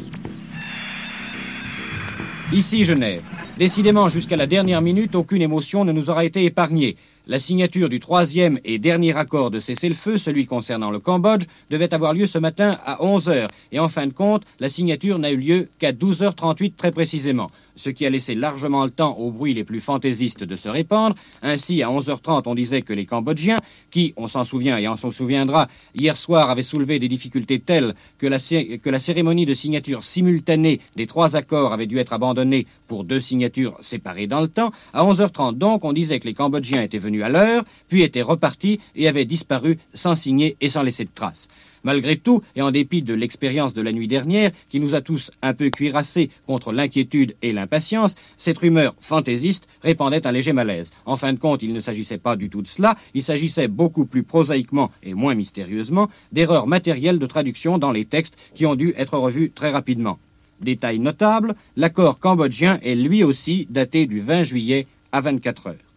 [2.51, 3.21] Ici Genève.
[3.59, 6.95] Décidément, jusqu'à la dernière minute, aucune émotion ne nous aura été épargnée.
[7.27, 12.13] La signature du troisième et dernier accord de cessez-le-feu, celui concernant le Cambodge, devait avoir
[12.13, 13.49] lieu ce matin à 11 heures.
[13.71, 17.89] Et en fin de compte, la signature n'a eu lieu qu'à 12h38 très précisément, ce
[17.89, 21.15] qui a laissé largement le temps aux bruits les plus fantaisistes de se répandre.
[21.41, 23.57] Ainsi, à 11h30, on disait que les Cambodgiens,
[23.89, 27.95] qui, on s'en souvient et on s'en souviendra, hier soir avaient soulevé des difficultés telles
[28.17, 32.67] que la, que la cérémonie de signature simultanée des trois accords avait dû être abandonnée
[32.87, 34.71] pour deux signatures séparées dans le temps.
[34.93, 38.79] À 11h30 donc, on disait que les Cambodgiens étaient venus à l'heure, puis étaient repartis
[38.95, 41.47] et avaient disparu sans signer et sans laisser de traces.
[41.83, 45.31] Malgré tout, et en dépit de l'expérience de la nuit dernière, qui nous a tous
[45.41, 50.91] un peu cuirassés contre l'inquiétude et l'impatience, cette rumeur fantaisiste répandait un léger malaise.
[51.05, 54.05] En fin de compte, il ne s'agissait pas du tout de cela, il s'agissait beaucoup
[54.05, 58.93] plus prosaïquement et moins mystérieusement d'erreurs matérielles de traduction dans les textes qui ont dû
[58.97, 60.19] être revus très rapidement.
[60.61, 65.88] Détail notable, l'accord cambodgien est lui aussi daté du 20 juillet à 24 heures.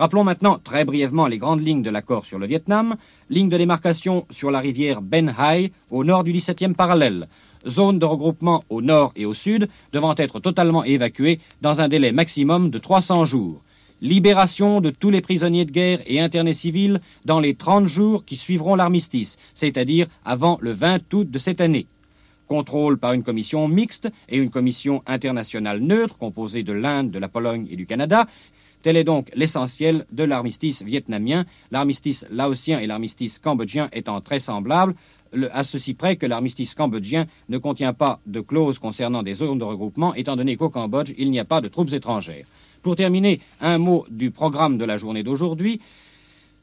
[0.00, 2.96] Rappelons maintenant très brièvement les grandes lignes de l'accord sur le Vietnam.
[3.28, 7.28] Ligne de démarcation sur la rivière Ben Hai, au nord du 17e parallèle.
[7.68, 12.12] Zone de regroupement au nord et au sud, devant être totalement évacuée dans un délai
[12.12, 13.60] maximum de 300 jours.
[14.00, 18.38] Libération de tous les prisonniers de guerre et internés civils dans les 30 jours qui
[18.38, 21.86] suivront l'armistice, c'est-à-dire avant le 20 août de cette année
[22.50, 27.28] contrôle par une commission mixte et une commission internationale neutre composée de l'Inde, de la
[27.28, 28.26] Pologne et du Canada.
[28.82, 34.94] Tel est donc l'essentiel de l'armistice vietnamien, l'armistice laotien et l'armistice cambodgien étant très semblables,
[35.32, 39.58] le- à ceci près que l'armistice cambodgien ne contient pas de clause concernant des zones
[39.58, 42.46] de regroupement, étant donné qu'au Cambodge, il n'y a pas de troupes étrangères.
[42.82, 45.80] Pour terminer, un mot du programme de la journée d'aujourd'hui.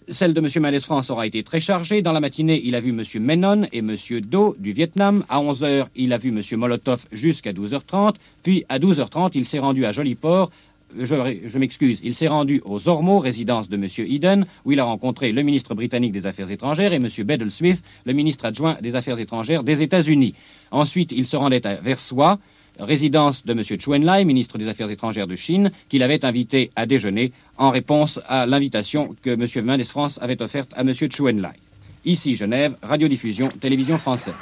[0.09, 0.49] Celle de M.
[0.61, 2.01] Mendes France aura été très chargée.
[2.01, 3.03] Dans la matinée, il a vu M.
[3.21, 3.95] Menon et M.
[4.21, 5.25] Do du Vietnam.
[5.29, 6.41] À 11h, il a vu M.
[6.57, 8.15] Molotov jusqu'à 12h30.
[8.41, 10.49] Puis, à 12h30, il s'est rendu à Joliport.
[10.95, 13.87] Je, m'excuse, il s'est rendu aux Ormeaux, résidence de M.
[14.09, 17.07] Eden, où il a rencontré le ministre britannique des Affaires étrangères et M.
[17.25, 20.33] Bedell Smith, le ministre adjoint des Affaires étrangères des États-Unis.
[20.71, 22.39] Ensuite, il se rendait à Versoix,
[22.79, 23.63] résidence de M.
[23.63, 28.19] Chuen Lai, ministre des Affaires étrangères de Chine, qu'il avait invité à déjeuner en réponse
[28.27, 29.65] à l'invitation que M.
[29.65, 30.93] Mendes France avait offerte à M.
[30.93, 31.59] Chuen Lai.
[32.05, 34.35] Ici, Genève, radiodiffusion, télévision française.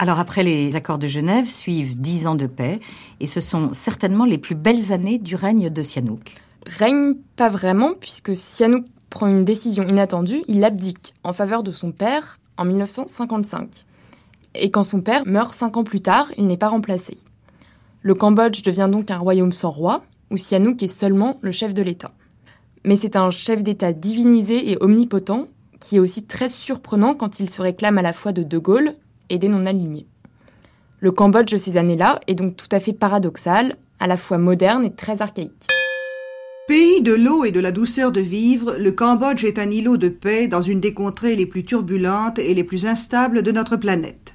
[0.00, 2.78] Alors après les accords de Genève suivent dix ans de paix
[3.18, 6.34] et ce sont certainement les plus belles années du règne de Sihanouk.
[6.66, 11.90] Règne pas vraiment puisque Sihanouk prend une décision inattendue, il abdique en faveur de son
[11.90, 13.84] père en 1955.
[14.54, 17.18] et quand son père meurt cinq ans plus tard, il n'est pas remplacé.
[18.02, 21.82] Le Cambodge devient donc un royaume sans roi, où Sihanouk est seulement le chef de
[21.82, 22.12] l'État.
[22.84, 25.48] Mais c'est un chef d'État divinisé et omnipotent,
[25.80, 28.94] qui est aussi très surprenant quand il se réclame à la fois de De Gaulle
[29.30, 30.06] et des non-alignés.
[31.00, 34.84] Le Cambodge de ces années-là est donc tout à fait paradoxal, à la fois moderne
[34.84, 35.66] et très archaïque.
[36.68, 40.08] Pays de l'eau et de la douceur de vivre, le Cambodge est un îlot de
[40.08, 44.34] paix dans une des contrées les plus turbulentes et les plus instables de notre planète.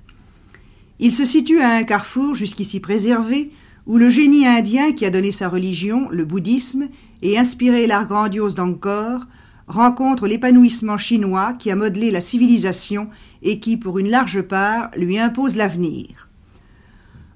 [0.99, 3.51] Il se situe à un carrefour jusqu'ici préservé,
[3.85, 6.87] où le génie indien qui a donné sa religion, le bouddhisme,
[7.21, 9.25] et inspiré l'art grandiose d'Angkor,
[9.67, 13.09] rencontre l'épanouissement chinois qui a modelé la civilisation
[13.43, 16.29] et qui, pour une large part, lui impose l'avenir.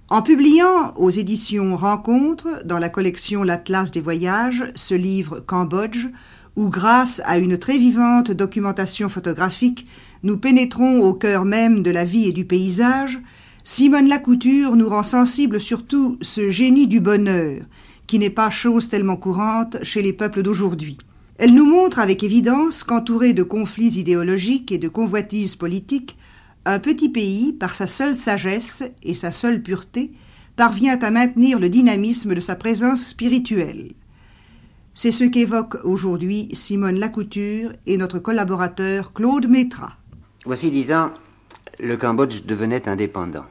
[0.10, 6.08] En publiant aux éditions Rencontres, dans la collection L'Atlas des voyages, ce livre Cambodge,
[6.56, 9.86] où grâce à une très vivante documentation photographique,
[10.24, 13.20] nous pénétrons au cœur même de la vie et du paysage,
[13.66, 17.64] Simone Lacouture nous rend sensible surtout ce génie du bonheur,
[18.08, 20.98] qui n'est pas chose tellement courante chez les peuples d'aujourd'hui.
[21.38, 26.18] Elle nous montre avec évidence qu'entouré de conflits idéologiques et de convoitises politiques,
[26.66, 30.12] un petit pays, par sa seule sagesse et sa seule pureté,
[30.56, 33.94] parvient à maintenir le dynamisme de sa présence spirituelle.
[34.96, 39.96] C'est ce qu'évoque aujourd'hui Simone Lacouture et notre collaborateur Claude Métra.
[40.44, 41.12] Voici dix ans,
[41.80, 43.46] le Cambodge devenait indépendant.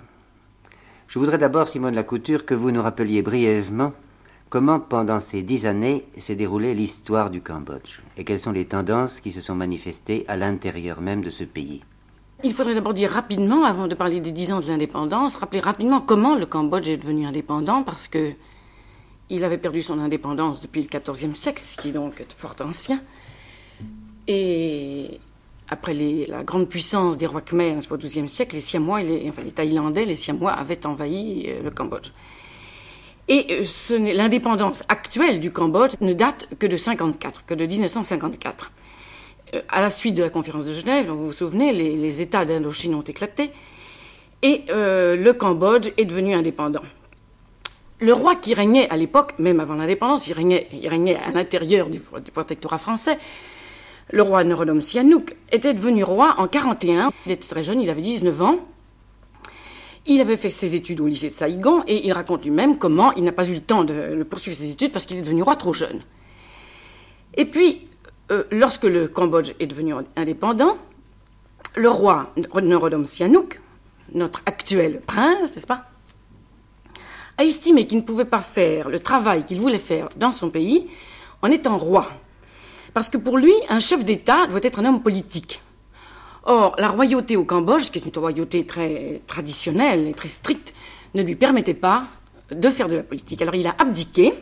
[1.07, 3.93] Je voudrais d'abord, Simone Lacouture, que vous nous rappeliez brièvement
[4.57, 9.20] comment, pendant ces dix années, s'est déroulée l'histoire du Cambodge et quelles sont les tendances
[9.20, 11.82] qui se sont manifestées à l'intérieur même de ce pays.
[12.42, 16.00] Il faudrait d'abord dire rapidement, avant de parler des dix ans de l'indépendance, rappeler rapidement
[16.00, 18.32] comment le Cambodge est devenu indépendant, parce que
[19.28, 22.98] il avait perdu son indépendance depuis le XIVe siècle, ce qui est donc fort ancien.
[24.26, 25.20] Et
[25.68, 25.92] après
[26.28, 30.52] la grande puissance des rois Khmer au XIIe siècle, les Siamois, les, Thaïlandais, les Siamois
[30.52, 32.11] avaient envahi euh, le Cambodge.
[33.29, 38.70] Et euh, l'indépendance actuelle du Cambodge ne date que de 54, que de 1954.
[39.55, 42.95] Euh, à la suite de la conférence de Genève, vous vous souvenez, les, États d'Indochine
[42.95, 43.51] ont éclaté
[44.43, 46.83] et euh, le Cambodge est devenu indépendant.
[47.99, 50.68] Le roi qui régnait à l'époque, même avant l'indépendance, il régnait,
[51.16, 53.18] à l'intérieur du, protectorat français,
[54.12, 57.11] le roi Norodom Sihanouk était devenu roi en 41.
[57.24, 58.59] Il était très jeune, il avait 19 ans.
[60.07, 63.24] Il avait fait ses études au lycée de Saïgon et il raconte lui-même comment il
[63.24, 65.72] n'a pas eu le temps de poursuivre ses études parce qu'il est devenu roi trop
[65.72, 66.02] jeune.
[67.36, 67.86] Et puis,
[68.30, 70.78] euh, lorsque le Cambodge est devenu indépendant,
[71.76, 73.61] le roi Norodom Sihanouk,
[74.14, 75.86] notre actuel prince, n'est-ce pas,
[77.38, 80.88] a estimé qu'il ne pouvait pas faire le travail qu'il voulait faire dans son pays
[81.42, 82.09] en étant roi.
[82.94, 85.61] Parce que pour lui, un chef d'État doit être un homme politique.
[86.49, 90.74] Or, la royauté au Cambodge, qui est une royauté très traditionnelle et très stricte,
[91.14, 92.05] ne lui permettait pas
[92.53, 93.42] de faire de la politique.
[93.42, 94.32] Alors il a abdiqué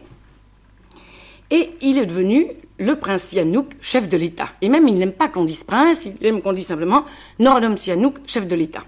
[1.50, 2.46] et il est devenu
[2.78, 4.50] le prince Sihanouk, chef de l'État.
[4.61, 7.07] Et même, il n'aime pas qu'on dise prince, il aime qu'on dise simplement
[7.38, 8.84] Norodom Sihanouk, chef de l'État.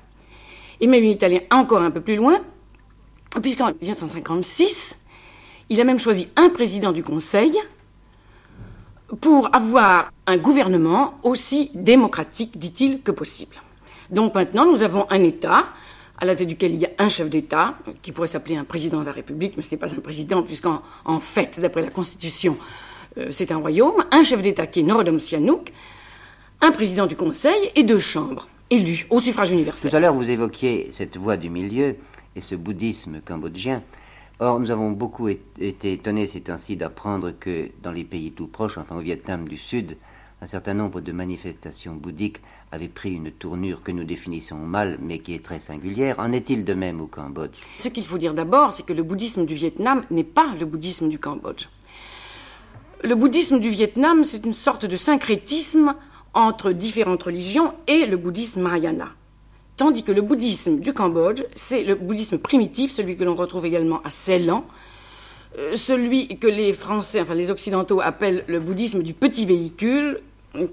[0.81, 2.43] Et même italien encore un peu plus loin,
[3.41, 4.99] puisqu'en 1956,
[5.71, 7.57] il a même choisi un président du Conseil
[9.21, 13.57] pour avoir un gouvernement aussi démocratique, dit-il, que possible.
[14.11, 15.67] Donc maintenant, nous avons un État
[16.19, 19.01] à la tête duquel il y a un chef d'État, qui pourrait s'appeler un président
[19.01, 22.57] de la République, mais ce n'est pas un président, puisqu'en en fait, d'après la Constitution,
[23.19, 25.73] euh, c'est un royaume, un chef d'État qui est Norodom Sihanouk,
[26.61, 29.91] un président du Conseil et deux chambres élues au suffrage universel.
[29.91, 31.97] Tout à l'heure, vous évoquiez cette voie du milieu
[32.35, 33.83] et ce bouddhisme cambodgien.
[34.39, 38.77] Or, nous avons beaucoup été étonnés ces temps-ci d'apprendre que dans les pays tout proches,
[38.77, 39.97] enfin au Vietnam du Sud,
[40.43, 45.21] un certain nombre de manifestations bouddhiques avaient pris une tournure que nous définissons mal, mais
[45.21, 46.17] qui est très singulière.
[46.19, 47.61] En est-il de même au Cambodge?
[47.79, 51.09] Ce qu'il faut dire d'abord, c'est que le bouddhisme du Vietnam n'est pas le bouddhisme
[51.09, 51.69] du Cambodge.
[53.03, 55.95] Le bouddhisme du Vietnam, c'est une sorte de syncrétisme
[56.35, 59.09] entre différentes religions et le bouddhisme Mahayana.
[59.77, 64.01] Tandis que le bouddhisme du Cambodge, c'est le bouddhisme primitif, celui que l'on retrouve également
[64.05, 64.65] à Ceylan,
[65.59, 70.21] euh, celui que les Français, enfin les Occidentaux appellent le bouddhisme du petit véhicule,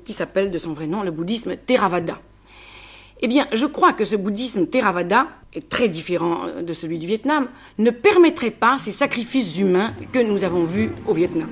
[0.05, 2.19] qui s'appelle de son vrai nom le bouddhisme Theravada.
[3.21, 5.27] Eh bien, je crois que ce bouddhisme Theravada,
[5.69, 7.47] très différent de celui du Vietnam,
[7.79, 11.49] ne permettrait pas ces sacrifices humains que nous avons vus au Vietnam.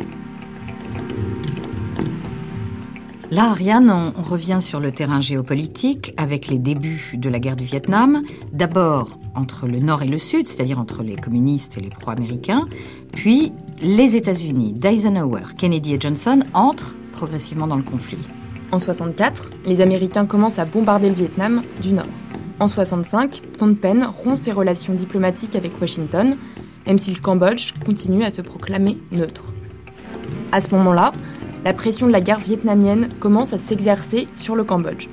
[3.31, 7.63] Là, Ariane, on revient sur le terrain géopolitique avec les débuts de la guerre du
[7.63, 8.23] Vietnam.
[8.51, 12.67] D'abord entre le Nord et le Sud, c'est-à-dire entre les communistes et les pro-américains,
[13.13, 18.17] puis les États-Unis, d'Eisenhower, Kennedy et Johnson entrent progressivement dans le conflit.
[18.73, 22.07] En 64, les Américains commencent à bombarder le Vietnam du Nord.
[22.59, 26.35] En 65, Phnom Penh rompt ses relations diplomatiques avec Washington,
[26.85, 29.45] même si le Cambodge continue à se proclamer neutre.
[30.51, 31.13] À ce moment-là,
[31.63, 35.07] la pression de la guerre vietnamienne commence à s'exercer sur le Cambodge.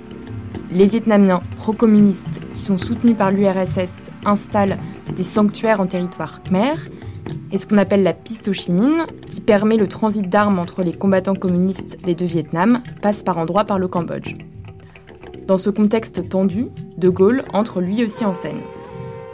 [0.70, 3.92] Les Vietnamiens pro-communistes, qui sont soutenus par l'URSS,
[4.24, 4.76] installent
[5.14, 6.74] des sanctuaires en territoire khmer,
[7.52, 10.82] et ce qu'on appelle la piste Ho Chi Minh, qui permet le transit d'armes entre
[10.82, 14.34] les combattants communistes des deux Vietnams, passe par endroits par le Cambodge.
[15.46, 16.66] Dans ce contexte tendu,
[16.98, 18.60] De Gaulle entre lui aussi en scène.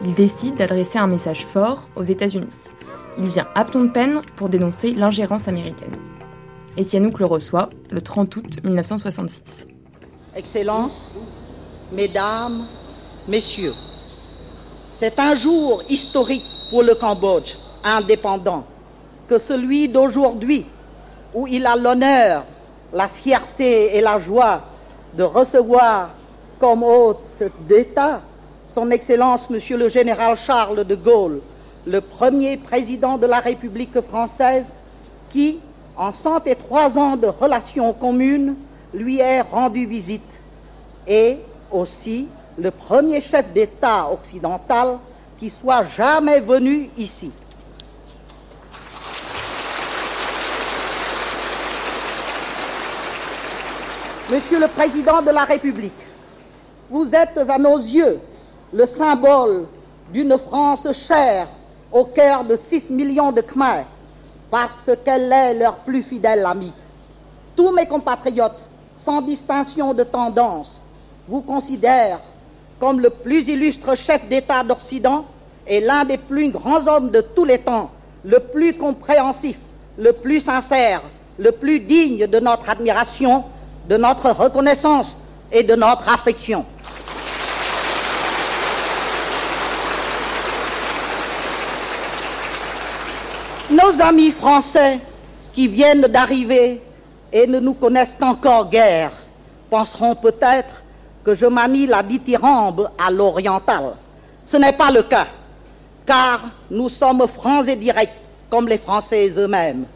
[0.04, 2.46] Il décide d'adresser un message fort aux États-Unis.
[3.18, 5.96] Il vient à Phnom Penh pour dénoncer l'ingérence américaine.
[6.76, 9.68] Et Sihanouk le reçoit le 30 août 1966.
[10.34, 11.10] Excellences,
[11.92, 12.66] Mesdames,
[13.28, 13.74] Messieurs,
[14.94, 17.54] c'est un jour historique pour le Cambodge
[17.84, 18.64] indépendant
[19.28, 20.66] que celui d'aujourd'hui
[21.34, 22.44] où il a l'honneur,
[22.92, 24.62] la fierté et la joie
[25.16, 26.10] de recevoir
[26.58, 28.22] comme hôte d'État
[28.66, 31.40] son Excellence Monsieur le Général Charles de Gaulle,
[31.86, 34.64] le premier président de la République française
[35.30, 35.60] qui,
[35.96, 38.56] en 103 ans de relations communes,
[38.92, 40.22] lui est rendu visite,
[41.06, 41.38] et
[41.70, 42.28] aussi
[42.58, 44.98] le premier chef d'État occidental
[45.38, 47.30] qui soit jamais venu ici.
[54.30, 55.92] Monsieur le Président de la République,
[56.88, 58.20] vous êtes à nos yeux
[58.72, 59.66] le symbole
[60.12, 61.48] d'une France chère
[61.92, 63.84] au cœur de 6 millions de Khmer
[64.54, 66.72] parce qu'elle est leur plus fidèle amie.
[67.56, 68.64] Tous mes compatriotes,
[68.96, 70.80] sans distinction de tendance,
[71.26, 72.20] vous considèrent
[72.78, 75.24] comme le plus illustre chef d'État d'Occident
[75.66, 77.90] et l'un des plus grands hommes de tous les temps,
[78.24, 79.56] le plus compréhensif,
[79.98, 81.02] le plus sincère,
[81.36, 83.42] le plus digne de notre admiration,
[83.88, 85.16] de notre reconnaissance
[85.50, 86.64] et de notre affection.
[93.70, 95.00] Nos amis français
[95.54, 96.82] qui viennent d'arriver
[97.32, 99.12] et ne nous connaissent encore guère
[99.70, 100.82] penseront peut-être
[101.24, 103.94] que je manie la dithyrambe à l'oriental.
[104.46, 105.28] Ce n'est pas le cas,
[106.04, 106.40] car
[106.70, 108.12] nous sommes francs et directs
[108.50, 109.86] comme les Français eux-mêmes.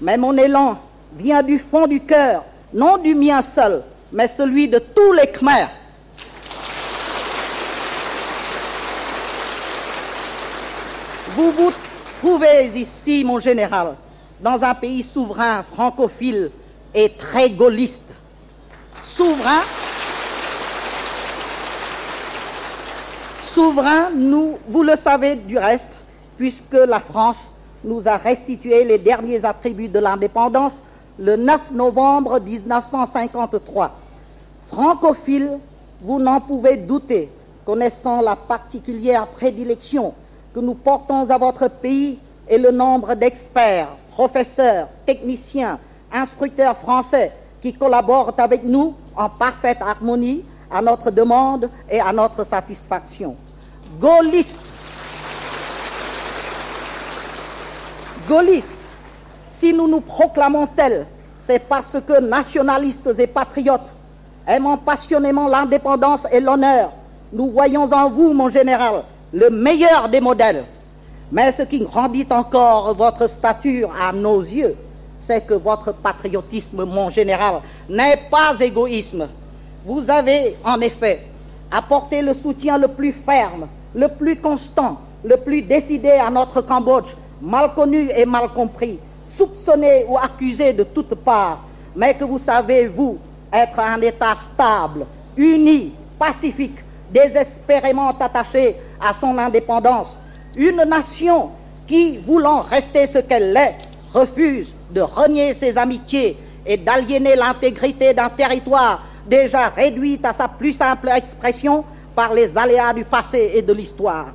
[0.00, 0.78] Mais mon élan
[1.16, 5.70] vient du fond du cœur, non du mien seul, mais celui de tous les Khmers.
[11.36, 11.72] Vous vous
[12.24, 13.96] trouvez ici, mon général,
[14.40, 16.50] dans un pays souverain, francophile
[16.94, 18.00] et très gaulliste.
[19.14, 19.60] Souverain,
[23.52, 25.90] souverain, nous, vous le savez du reste,
[26.38, 27.50] puisque la France
[27.84, 30.80] nous a restitué les derniers attributs de l'indépendance
[31.18, 33.90] le 9 novembre 1953.
[34.68, 35.58] Francophile,
[36.00, 37.28] vous n'en pouvez douter,
[37.66, 40.14] connaissant la particulière prédilection
[40.54, 45.80] que nous portons à votre pays et le nombre d'experts, professeurs, techniciens,
[46.12, 52.44] instructeurs français qui collaborent avec nous en parfaite harmonie à notre demande et à notre
[52.44, 53.34] satisfaction.
[54.00, 54.54] Gaulliste,
[58.28, 58.72] gaulliste,
[59.58, 61.06] si nous nous proclamons tels,
[61.42, 63.92] c'est parce que nationalistes et patriotes,
[64.46, 66.92] aimant passionnément l'indépendance et l'honneur,
[67.32, 69.02] nous voyons en vous, mon général,
[69.34, 70.64] le meilleur des modèles.
[71.32, 74.76] Mais ce qui grandit encore votre stature à nos yeux,
[75.18, 79.26] c'est que votre patriotisme, mon général, n'est pas égoïsme.
[79.84, 81.26] Vous avez, en effet,
[81.70, 87.14] apporté le soutien le plus ferme, le plus constant, le plus décidé à notre Cambodge,
[87.42, 91.60] mal connu et mal compris, soupçonné ou accusé de toutes parts,
[91.96, 93.18] mais que vous savez, vous,
[93.52, 95.06] être un État stable,
[95.36, 96.83] uni, pacifique,
[97.14, 100.16] désespérément attaché à son indépendance,
[100.56, 101.50] une nation
[101.86, 103.76] qui, voulant rester ce qu'elle est,
[104.12, 106.36] refuse de renier ses amitiés
[106.66, 111.84] et d'aliéner l'intégrité d'un territoire déjà réduit à sa plus simple expression
[112.14, 114.26] par les aléas du passé et de l'histoire.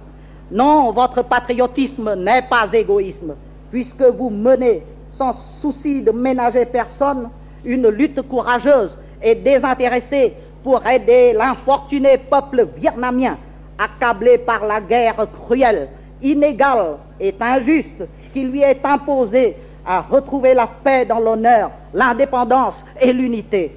[0.52, 3.36] Non, votre patriotisme n'est pas égoïsme,
[3.72, 7.30] puisque vous menez, sans souci de ménager personne,
[7.64, 13.38] une lutte courageuse et désintéressée pour aider l'infortuné peuple vietnamien,
[13.78, 15.90] accablé par la guerre cruelle,
[16.22, 18.04] inégale et injuste
[18.34, 19.56] qui lui est imposée
[19.86, 23.76] à retrouver la paix dans l'honneur, l'indépendance et l'unité.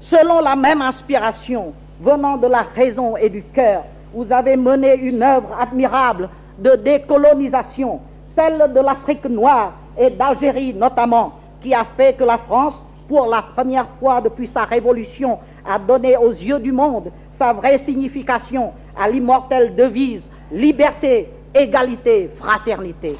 [0.00, 5.22] Selon la même inspiration, venant de la raison et du cœur, vous avez mené une
[5.22, 12.24] œuvre admirable de décolonisation, celle de l'Afrique noire et d'Algérie notamment, qui a fait que
[12.24, 15.38] la France, pour la première fois depuis sa révolution,
[15.68, 23.16] a donné aux yeux du monde sa vraie signification à l'immortelle devise liberté, égalité, fraternité.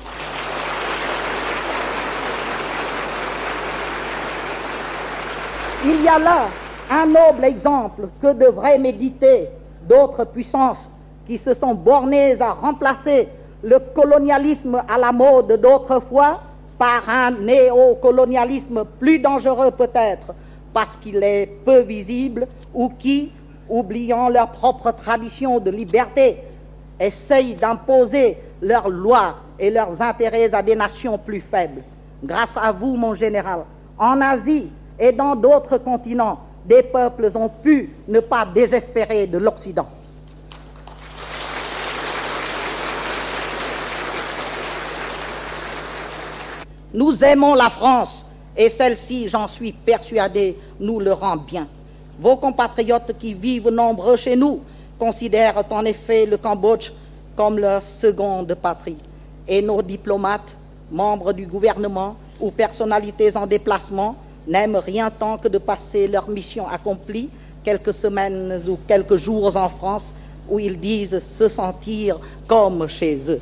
[5.84, 6.48] Il y a là
[6.90, 9.48] un noble exemple que devraient méditer
[9.88, 10.88] d'autres puissances
[11.26, 13.28] qui se sont bornées à remplacer
[13.62, 16.40] le colonialisme à la mode d'autrefois
[16.78, 20.32] par un néocolonialisme plus dangereux peut-être
[20.78, 23.32] parce qu'il est peu visible ou qui,
[23.68, 26.36] oubliant leur propre tradition de liberté,
[27.00, 31.82] essayent d'imposer leurs lois et leurs intérêts à des nations plus faibles.
[32.22, 33.64] Grâce à vous, mon général,
[33.98, 34.70] en Asie
[35.00, 39.88] et dans d'autres continents, des peuples ont pu ne pas désespérer de l'Occident.
[46.94, 48.24] Nous aimons la France
[48.58, 51.68] et celle-ci, j'en suis persuadé, nous le rend bien.
[52.18, 54.60] Vos compatriotes qui vivent nombreux chez nous
[54.98, 56.90] considèrent en effet le Cambodge
[57.36, 58.96] comme leur seconde patrie.
[59.46, 60.56] Et nos diplomates,
[60.90, 64.16] membres du gouvernement ou personnalités en déplacement
[64.48, 67.30] n'aiment rien tant que de passer leur mission accomplie
[67.62, 70.12] quelques semaines ou quelques jours en France
[70.50, 73.40] où ils disent se sentir comme chez eux.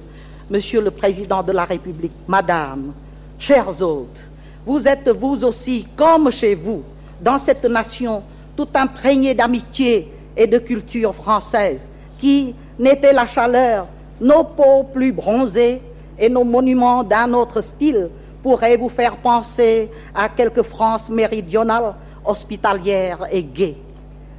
[0.51, 2.93] Monsieur le Président de la République, Madame,
[3.39, 4.21] chers hôtes,
[4.67, 6.83] vous êtes vous aussi comme chez vous,
[7.23, 8.23] dans cette nation
[8.57, 11.89] tout imprégnée d'amitié et de culture française,
[12.19, 13.87] qui n'était la chaleur,
[14.21, 15.81] nos peaux plus bronzées
[16.19, 18.11] et nos monuments d'un autre style
[18.43, 21.95] pourraient vous faire penser à quelque France méridionale,
[22.25, 23.77] hospitalière et gaie.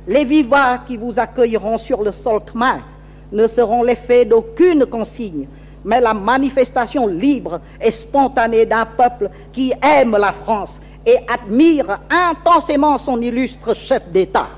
[0.08, 2.82] Les vivats qui vous accueilleront sur le sol commun
[3.32, 5.48] ne seront l'effet d'aucune consigne,
[5.88, 12.98] mais la manifestation libre et spontanée d'un peuple qui aime la France et admire intensément
[12.98, 14.50] son illustre chef d'État.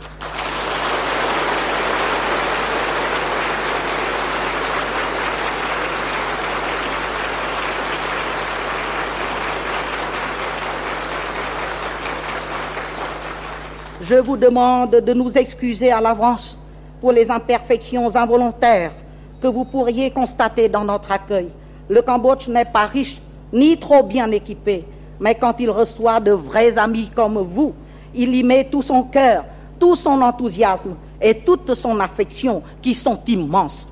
[14.01, 16.57] Je vous demande de nous excuser à l'avance
[16.99, 18.93] pour les imperfections involontaires
[19.41, 21.49] que vous pourriez constater dans notre accueil.
[21.89, 23.21] Le Cambodge n'est pas riche
[23.51, 24.85] ni trop bien équipé,
[25.19, 27.73] mais quand il reçoit de vrais amis comme vous,
[28.13, 29.45] il y met tout son cœur,
[29.79, 33.85] tout son enthousiasme et toute son affection qui sont immenses.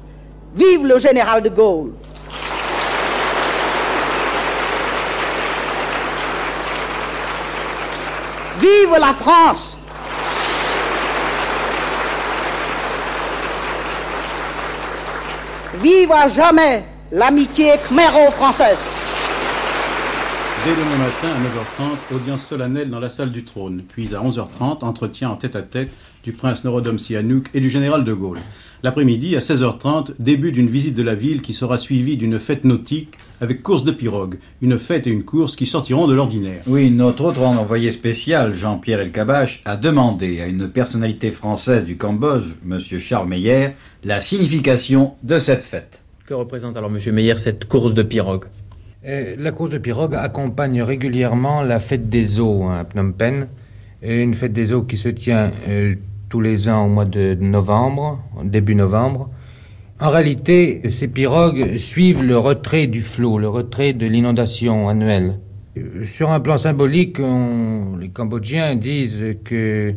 [0.55, 1.91] Vive le général de Gaulle
[8.59, 9.76] Vive la France
[15.81, 18.77] Vive à jamais l'amitié khmero-française.
[20.65, 23.83] Dès demain matin à 9h30, audience solennelle dans la salle du trône.
[23.87, 25.89] Puis à 11h30, entretien en tête-à-tête
[26.23, 28.39] du prince Norodom Sihanouk et du général de Gaulle.
[28.83, 33.17] L'après-midi, à 16h30, début d'une visite de la ville qui sera suivie d'une fête nautique
[33.41, 34.37] avec course de pirogue.
[34.61, 36.61] Une fête et une course qui sortiront de l'ordinaire.
[36.67, 42.53] Oui, notre autre envoyé spécial, Jean-Pierre Elkabach, a demandé à une personnalité française du Cambodge,
[42.69, 42.79] M.
[42.79, 43.69] Charles Meyer,
[44.03, 46.03] la signification de cette fête.
[46.25, 47.13] Que représente alors, M.
[47.13, 48.45] Meyer, cette course de pirogue
[49.05, 53.47] Euh, La course de pirogue accompagne régulièrement la fête des eaux hein, à Phnom Penh.
[54.03, 55.95] Et Une fête des eaux qui se tient euh,
[56.29, 59.29] tous les ans au mois de novembre, début novembre.
[59.99, 65.39] En réalité, ces pirogues suivent le retrait du flot, le retrait de l'inondation annuelle.
[66.05, 67.19] Sur un plan symbolique,
[67.99, 69.93] les Cambodgiens disent que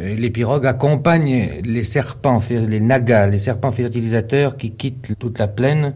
[0.00, 5.48] euh, les pirogues accompagnent les serpents, les nagas, les serpents fertilisateurs qui quittent toute la
[5.48, 5.94] plaine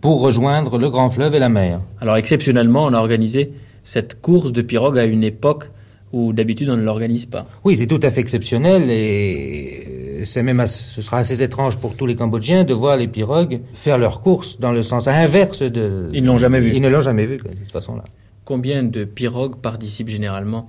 [0.00, 1.80] pour rejoindre le grand fleuve et la mer.
[2.00, 3.52] Alors exceptionnellement, on a organisé
[3.84, 5.70] cette course de pirogue à une époque
[6.14, 7.46] où d'habitude on ne l'organise pas.
[7.64, 11.96] Oui, c'est tout à fait exceptionnel et c'est même as- ce sera assez étrange pour
[11.96, 16.08] tous les Cambodgiens de voir les pirogues faire leur course dans le sens inverse de.
[16.12, 16.72] Ils ne l'ont jamais vu.
[16.74, 18.04] Ils ne l'ont jamais vu de cette façon-là.
[18.44, 20.68] Combien de pirogues participent généralement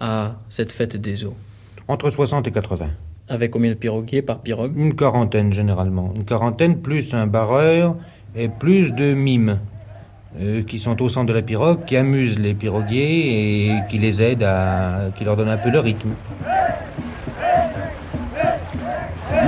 [0.00, 1.34] à cette fête des eaux?
[1.88, 2.88] Entre 60 et 80.
[3.28, 4.72] Avec combien de piroguiers par pirogue?
[4.76, 6.12] Une quarantaine généralement.
[6.16, 7.96] Une quarantaine plus un barreur
[8.36, 9.58] et plus de mimes
[10.40, 14.20] euh, qui sont au centre de la pirogue, qui amusent les piroguiers et qui les
[14.20, 15.10] aident à.
[15.16, 16.10] qui leur donnent un peu le rythme.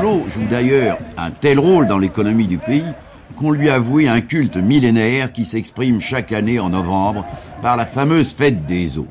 [0.03, 2.95] L'eau joue d'ailleurs un tel rôle dans l'économie du pays
[3.37, 7.27] qu'on lui a voué un culte millénaire qui s'exprime chaque année en novembre
[7.63, 9.09] par la fameuse fête des eaux,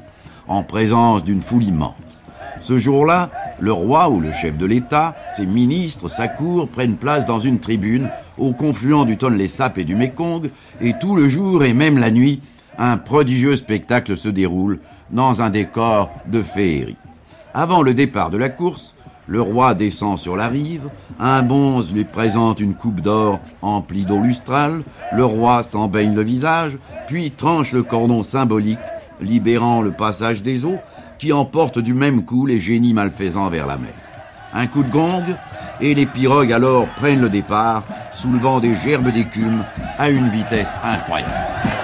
[0.47, 2.23] en présence d'une foule immense.
[2.59, 7.25] Ce jour-là, le roi ou le chef de l'État, ses ministres, sa cour prennent place
[7.25, 10.49] dans une tribune au confluent du Tonlé Sap et du Mekong,
[10.81, 12.41] et tout le jour et même la nuit,
[12.77, 14.79] un prodigieux spectacle se déroule
[15.11, 16.97] dans un décor de féerie.
[17.53, 18.95] Avant le départ de la course,
[19.27, 20.89] le roi descend sur la rive,
[21.19, 24.81] un bonze lui présente une coupe d'or emplie d'eau lustrale,
[25.13, 28.79] le roi s'en baigne le visage, puis tranche le cordon symbolique,
[29.21, 30.79] libérant le passage des eaux,
[31.19, 33.93] qui emportent du même coup les génies malfaisants vers la mer.
[34.53, 35.23] Un coup de gong,
[35.79, 39.63] et les pirogues alors prennent le départ, soulevant des gerbes d'écume
[39.97, 41.78] à une vitesse incroyable.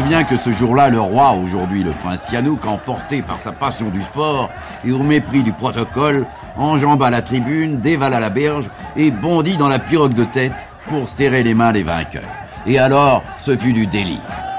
[0.00, 4.02] Souviens que ce jour-là, le roi, aujourd'hui le prince Yanouk, emporté par sa passion du
[4.02, 4.48] sport
[4.82, 6.26] et au mépris du protocole,
[6.56, 10.54] enjamba la tribune, dévala la berge et bondit dans la pirogue de tête
[10.88, 12.22] pour serrer les mains des vainqueurs.
[12.66, 14.49] Et alors, ce fut du délire.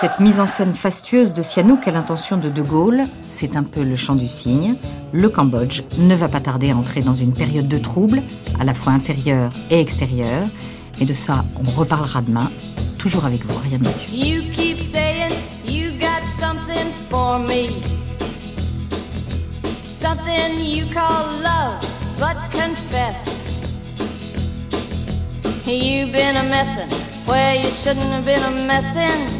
[0.00, 3.82] Cette mise en scène fastueuse de Sihanouk à l'intention de De Gaulle, c'est un peu
[3.82, 4.76] le chant du cygne.
[5.12, 8.22] Le Cambodge ne va pas tarder à entrer dans une période de trouble,
[8.58, 10.44] à la fois intérieure et extérieure.
[11.02, 12.50] Et de ça, on reparlera demain,
[12.96, 14.16] toujours avec vous, Ariane Mathieu.
[14.16, 15.32] You keep saying
[15.66, 17.68] you got something for me.
[19.90, 21.78] Something you call love,
[22.18, 23.44] but confess.
[25.66, 26.88] You've been a messin'
[27.26, 29.39] where you shouldn't have been a messin'.